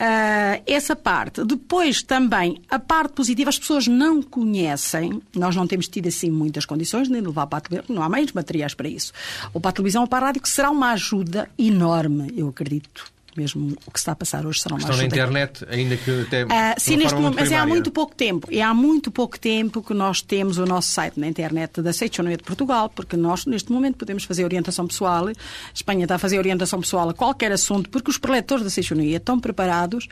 ah, 0.00 0.60
essa 0.66 0.96
parte. 0.96 1.44
Depois 1.44 2.02
também, 2.02 2.60
a 2.68 2.78
parte 2.78 3.12
positiva, 3.12 3.50
as 3.50 3.58
pessoas 3.58 3.86
não 3.86 4.20
conhecem, 4.22 5.22
nós 5.36 5.54
não 5.54 5.66
temos 5.66 5.86
tido 5.86 6.08
assim 6.08 6.30
muitas 6.30 6.64
condições, 6.64 7.08
nem 7.08 7.20
de 7.20 7.28
levar 7.28 7.46
para 7.46 7.58
a 7.58 7.60
televisão, 7.60 7.94
não 7.94 8.02
há 8.02 8.08
meios 8.08 8.32
materiais 8.32 8.74
para 8.74 8.88
isso. 8.88 9.12
Ou 9.54 9.60
para 9.60 9.68
a 9.68 9.72
televisão 9.72 10.02
ou 10.02 10.08
para 10.08 10.24
a 10.24 10.28
rádio, 10.28 10.42
que 10.42 10.48
será 10.48 10.70
uma 10.70 10.90
ajuda 10.90 11.48
enorme, 11.56 12.32
eu 12.34 12.48
acredito 12.48 13.12
mesmo 13.36 13.76
o 13.86 13.90
que 13.90 13.98
está 13.98 14.12
a 14.12 14.16
passar 14.16 14.44
hoje 14.46 14.60
será 14.60 14.74
uma 14.74 14.80
Estão 14.80 14.96
na 14.96 15.04
internet, 15.04 15.64
ainda 15.68 15.96
que 15.96 16.22
até. 16.22 16.44
Uh, 16.44 16.48
sim, 16.78 16.96
neste 16.96 17.14
momento, 17.14 17.34
mas 17.34 17.52
é 17.52 17.56
há 17.56 17.66
muito 17.66 17.90
pouco 17.90 18.14
tempo. 18.14 18.48
É 18.50 18.62
há 18.62 18.74
muito 18.74 19.10
pouco 19.10 19.38
tempo 19.38 19.82
que 19.82 19.94
nós 19.94 20.20
temos 20.22 20.58
o 20.58 20.66
nosso 20.66 20.90
site 20.90 21.18
na 21.18 21.26
internet 21.26 21.80
da 21.80 21.92
Seichonoia 21.92 22.36
de 22.36 22.42
Portugal, 22.42 22.88
porque 22.88 23.16
nós, 23.16 23.46
neste 23.46 23.70
momento, 23.72 23.96
podemos 23.96 24.24
fazer 24.24 24.44
orientação 24.44 24.86
pessoal. 24.86 25.28
A 25.28 25.32
Espanha 25.72 26.04
está 26.04 26.16
a 26.16 26.18
fazer 26.18 26.38
orientação 26.38 26.80
pessoal 26.80 27.08
a 27.08 27.14
qualquer 27.14 27.52
assunto, 27.52 27.88
porque 27.90 28.10
os 28.10 28.18
preletores 28.18 28.64
da 28.64 28.70
Seichonoia 28.70 29.16
estão 29.16 29.38
preparados 29.38 30.08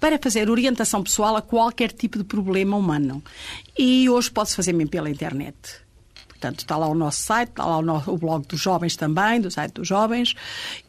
para 0.00 0.18
fazer 0.18 0.48
orientação 0.48 1.02
pessoal 1.02 1.36
a 1.36 1.42
qualquer 1.42 1.92
tipo 1.92 2.18
de 2.18 2.24
problema 2.24 2.76
humano. 2.76 3.22
E 3.78 4.08
hoje 4.08 4.30
pode-se 4.30 4.56
fazer 4.56 4.72
mesmo 4.72 4.90
pela 4.90 5.10
internet. 5.10 5.56
Portanto, 6.42 6.58
está 6.58 6.76
lá 6.76 6.88
o 6.88 6.94
nosso 6.94 7.22
site, 7.22 7.50
está 7.50 7.64
lá 7.64 7.78
o, 7.78 7.82
nosso, 7.82 8.10
o 8.10 8.18
blog 8.18 8.44
dos 8.48 8.60
jovens 8.60 8.96
também, 8.96 9.40
do 9.40 9.48
site 9.48 9.74
dos 9.74 9.86
jovens. 9.86 10.34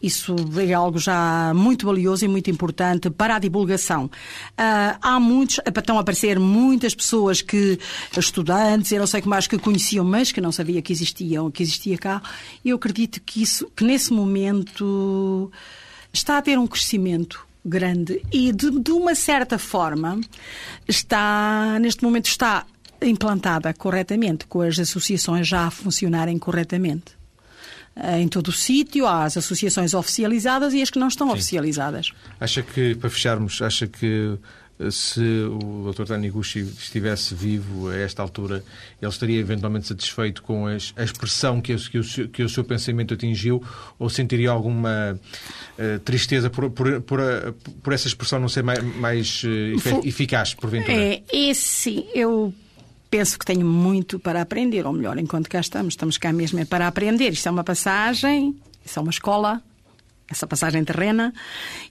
Isso 0.02 0.36
é 0.58 0.74
algo 0.74 0.98
já 0.98 1.54
muito 1.54 1.86
valioso 1.86 2.26
e 2.26 2.28
muito 2.28 2.50
importante 2.50 3.12
para 3.12 3.36
a 3.36 3.40
divulgação. 3.40 4.06
Uh, 4.06 4.98
há 5.00 5.20
muitos, 5.20 5.60
estão 5.64 6.00
a 6.00 6.02
aparecer 6.02 6.40
muitas 6.40 6.96
pessoas 6.96 7.44
que, 7.44 7.78
estudantes, 8.18 8.92
eu 8.92 8.98
não 8.98 9.06
sei 9.06 9.22
que 9.22 9.30
mais, 9.30 9.46
que 9.46 9.60
conheciam, 9.60 10.04
mas 10.04 10.32
que 10.32 10.42
não 10.42 10.52
sabiam 10.52 10.82
que 10.82 10.92
existiam, 10.92 11.52
que 11.52 11.62
existia 11.62 12.00
cá. 12.00 12.20
Eu 12.66 12.78
acredito 12.78 13.22
que 13.22 13.44
isso, 13.44 13.70
que 13.76 13.84
nesse 13.84 14.12
momento 14.12 15.52
está 16.12 16.40
a 16.40 16.42
ter 16.42 16.58
um 16.58 16.66
crescimento 16.66 17.46
grande 17.64 18.22
e 18.32 18.52
de, 18.52 18.72
de 18.72 18.92
uma 18.92 19.16
certa 19.16 19.58
forma 19.58 20.20
está 20.88 21.78
neste 21.80 22.04
momento 22.04 22.26
está 22.26 22.66
implantada 23.06 23.74
corretamente, 23.74 24.46
com 24.46 24.62
as 24.62 24.80
associações 24.80 25.48
já 25.48 25.68
a 25.68 25.72
funcionarem 25.72 26.38
corretamente. 26.38 27.24
Eh, 27.96 28.22
em 28.22 28.28
todo 28.28 28.48
o 28.48 28.52
sítio, 28.52 29.06
há 29.06 29.24
as 29.24 29.38
associações 29.38 29.94
oficializadas 29.94 30.74
e 30.74 30.82
as 30.82 30.90
que 30.90 30.98
não 30.98 31.08
estão 31.08 31.28
Sim. 31.28 31.34
oficializadas. 31.34 32.12
Acha 32.40 32.64
que, 32.64 32.96
para 32.96 33.10
fecharmos, 33.10 33.62
acha 33.62 33.86
que 33.86 34.38
eh, 34.80 34.90
se 34.90 35.22
o 35.22 35.92
Dr. 35.94 36.06
Taniguchi 36.06 36.62
estivesse 36.62 37.36
vivo 37.36 37.90
a 37.90 37.96
esta 37.96 38.24
altura, 38.24 38.64
ele 39.00 39.12
estaria 39.12 39.40
eventualmente 39.40 39.88
satisfeito 39.88 40.42
com 40.42 40.66
a 40.66 40.76
expressão 40.76 41.62
que, 41.62 41.76
que, 41.76 42.00
o, 42.00 42.30
que 42.30 42.44
o 42.44 42.50
seu 42.50 42.64
pensamento 42.64 43.14
atingiu 43.14 43.64
ou 44.00 44.10
sentiria 44.10 44.50
alguma 44.50 45.20
uh, 45.78 46.00
tristeza 46.00 46.50
por, 46.50 46.72
por, 46.72 47.00
por, 47.02 47.20
por, 47.84 47.94
essa 47.94 48.08
expressão 48.08 48.40
não 48.40 48.50
ser 48.50 48.64
mais, 48.64 48.84
mais 48.84 49.44
uh, 49.44 50.02
eficaz, 50.04 50.56
porventura? 50.56 50.98
É, 50.98 51.24
é 51.32 51.54
sim. 51.54 52.08
Eu 52.16 52.52
penso 53.14 53.38
que 53.38 53.46
tenho 53.46 53.64
muito 53.64 54.18
para 54.18 54.42
aprender, 54.42 54.88
ou 54.88 54.92
melhor, 54.92 55.20
enquanto 55.20 55.48
cá 55.48 55.60
estamos, 55.60 55.94
estamos 55.94 56.18
cá 56.18 56.34
mesmo 56.34 56.60
é 56.60 56.66
para 56.66 56.88
aprender. 56.88 57.32
Isto 57.32 57.48
é 57.48 57.52
uma 57.52 57.64
passagem, 57.64 58.56
isso 58.84 58.98
é 58.98 59.02
uma 59.04 59.12
escola, 59.12 59.62
essa 60.28 60.48
passagem 60.48 60.84
terrena, 60.84 61.32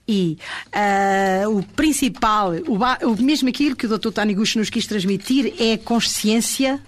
e 0.05 0.37
uh, 0.75 1.57
o 1.57 1.63
principal, 1.63 2.51
o, 2.67 3.07
o, 3.09 3.23
mesmo 3.23 3.47
aquilo 3.47 3.73
que 3.73 3.85
o 3.85 3.97
Dr. 3.97 4.11
Tony 4.11 4.33
Gush 4.33 4.57
nos 4.57 4.69
quis 4.69 4.85
transmitir 4.85 5.53
é 5.57 5.75
a 5.75 5.77
consciência, 5.77 6.83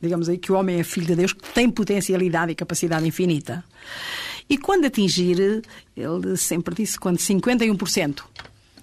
digamos 0.00 0.30
aí, 0.30 0.38
que 0.38 0.50
o 0.50 0.54
homem 0.54 0.80
é 0.80 0.82
filho 0.82 1.08
de 1.08 1.14
Deus, 1.14 1.34
que 1.34 1.52
tem 1.52 1.68
potencialidade 1.68 2.52
e 2.52 2.54
capacidade 2.54 3.06
infinita. 3.06 3.62
E 4.48 4.56
quando 4.56 4.86
atingir, 4.86 5.62
ele 5.94 6.36
sempre 6.38 6.74
disse, 6.74 6.98
quando 6.98 7.18
51% 7.18 8.22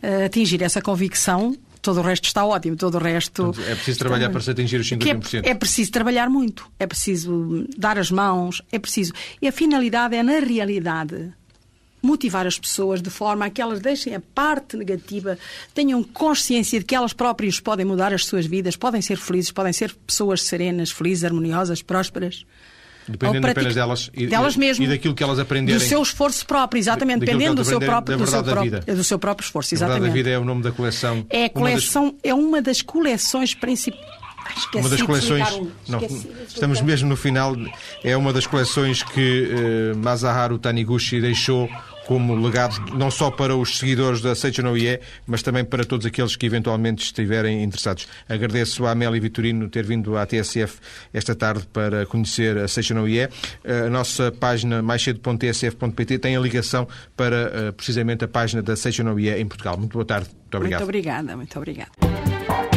ah, 0.04 0.26
atingir 0.26 0.62
essa 0.62 0.84
convicção, 0.84 1.58
todo 1.84 2.00
o 2.00 2.02
resto 2.02 2.26
está 2.26 2.44
ótimo, 2.46 2.76
todo 2.78 2.96
o 2.96 2.98
resto. 2.98 3.44
Portanto, 3.44 3.70
é 3.70 3.76
preciso 3.76 4.00
trabalhar 4.00 4.30
para 4.30 4.42
se 4.42 4.50
atingir 4.50 4.78
os 4.78 4.90
51%. 4.90 5.46
É, 5.46 5.50
é 5.50 5.54
preciso 5.54 5.92
trabalhar 5.92 6.30
muito, 6.30 6.66
é 6.80 6.88
preciso 6.88 7.68
dar 7.78 8.00
as 8.00 8.10
mãos, 8.10 8.62
é 8.72 8.80
preciso. 8.80 9.14
E 9.42 9.48
a 9.48 9.52
finalidade 9.52 10.16
é, 10.16 10.24
na 10.24 10.40
realidade, 10.40 11.34
motivar 12.02 12.48
as 12.48 12.58
pessoas 12.58 13.02
de 13.02 13.10
forma 13.10 13.46
a 13.46 13.50
que 13.50 13.62
elas 13.62 13.82
deixem 13.82 14.16
a 14.16 14.22
parte 14.34 14.78
negativa, 14.78 15.38
tenham 15.74 16.02
consciência 16.04 16.80
de 16.80 16.86
que 16.86 16.96
elas 16.96 17.12
próprias 17.12 17.60
podem 17.60 17.86
mudar 17.86 18.14
as 18.14 18.26
suas 18.26 18.46
vidas, 18.46 18.78
podem 18.78 19.02
ser 19.02 19.18
felizes, 19.18 19.52
podem 19.52 19.74
ser 19.74 19.94
pessoas 20.08 20.42
serenas, 20.42 20.90
felizes, 20.90 21.26
harmoniosas, 21.26 21.82
prósperas. 21.82 22.46
Dependendo 23.08 23.48
apenas 23.48 23.76
delas 23.76 24.10
e, 24.14 24.28
delas 24.28 24.56
mesmo, 24.56 24.86
e 24.86 24.88
daquilo 24.88 25.14
que 25.14 25.24
elas 25.24 25.40
aprenderem. 25.40 25.80
Do 25.80 25.84
seu 25.84 26.02
esforço 26.02 26.46
próprio, 26.46 26.80
exatamente. 26.80 27.20
dependendo 27.20 27.56
do 27.56 27.66
seu 27.66 27.80
próprio, 27.80 28.18
do 28.18 28.28
seu 28.28 28.44
próprio, 28.44 28.82
do 28.82 29.04
seu 29.04 29.20
próprio 29.20 29.46
esforço, 29.46 29.74
exatamente. 29.74 29.98
A 29.98 30.00
Verdade 30.00 30.24
da 30.24 30.30
Vida 30.30 30.30
é 30.30 30.40
o 30.40 30.46
nome 30.46 30.64
da 30.64 30.72
coleção. 30.72 31.26
É 31.30 31.50
coleção, 31.50 32.04
uma 32.04 32.12
das... 32.12 32.22
é 32.24 32.34
uma 32.34 32.62
das 32.62 32.82
coleções 32.82 33.54
principais. 33.54 34.04
uma 34.76 34.90
das 34.90 35.02
coleções. 35.02 35.52
Um. 35.54 35.72
Não, 35.88 36.00
estamos 36.48 36.82
mesmo 36.82 37.10
no 37.10 37.16
final. 37.16 37.56
É 38.04 38.16
uma 38.16 38.32
das 38.32 38.48
coleções 38.48 39.04
que 39.04 39.50
uh, 39.94 39.98
Masaharu 39.98 40.58
Taniguchi 40.58 41.20
deixou 41.20 41.70
como 42.06 42.36
legado 42.36 42.76
não 42.96 43.10
só 43.10 43.32
para 43.32 43.56
os 43.56 43.78
seguidores 43.78 44.22
da 44.22 44.34
Ie, 44.78 45.00
mas 45.26 45.42
também 45.42 45.64
para 45.64 45.86
todos 45.86 46.06
aqueles 46.06 46.36
que 46.36 46.46
eventualmente 46.46 47.04
estiverem 47.04 47.64
interessados. 47.64 48.08
Agradeço 48.28 48.86
à 48.86 48.92
Amélia 48.92 49.20
Vitorino 49.20 49.70
ter 49.70 49.86
vindo 49.86 50.18
à 50.18 50.26
TSF 50.26 50.80
esta 51.14 51.36
tarde 51.36 51.68
para 51.72 52.06
conhecer 52.06 52.58
a 52.58 52.94
no 52.94 53.08
Ie. 53.08 53.30
A 53.86 53.90
nossa 53.90 54.32
página 54.32 54.82
maiscedo.tsf.pt 54.82 56.20
tem 56.20 56.36
a 56.36 56.40
ligação 56.40 56.88
para 57.16 57.52
eh, 57.54 57.72
precisamente 57.72 58.26
a 58.26 58.28
página 58.28 58.62
da 58.62 58.74
Ie 59.20 59.40
em 59.40 59.46
Portugal. 59.46 59.78
Muito 59.78 59.94
boa 59.94 60.06
tarde. 60.06 60.30
Muito 60.30 60.58
obrigado. 60.58 60.80
Muito 60.82 60.90
obrigada, 60.90 61.36
muito 61.36 61.58
obrigada. 61.58 62.73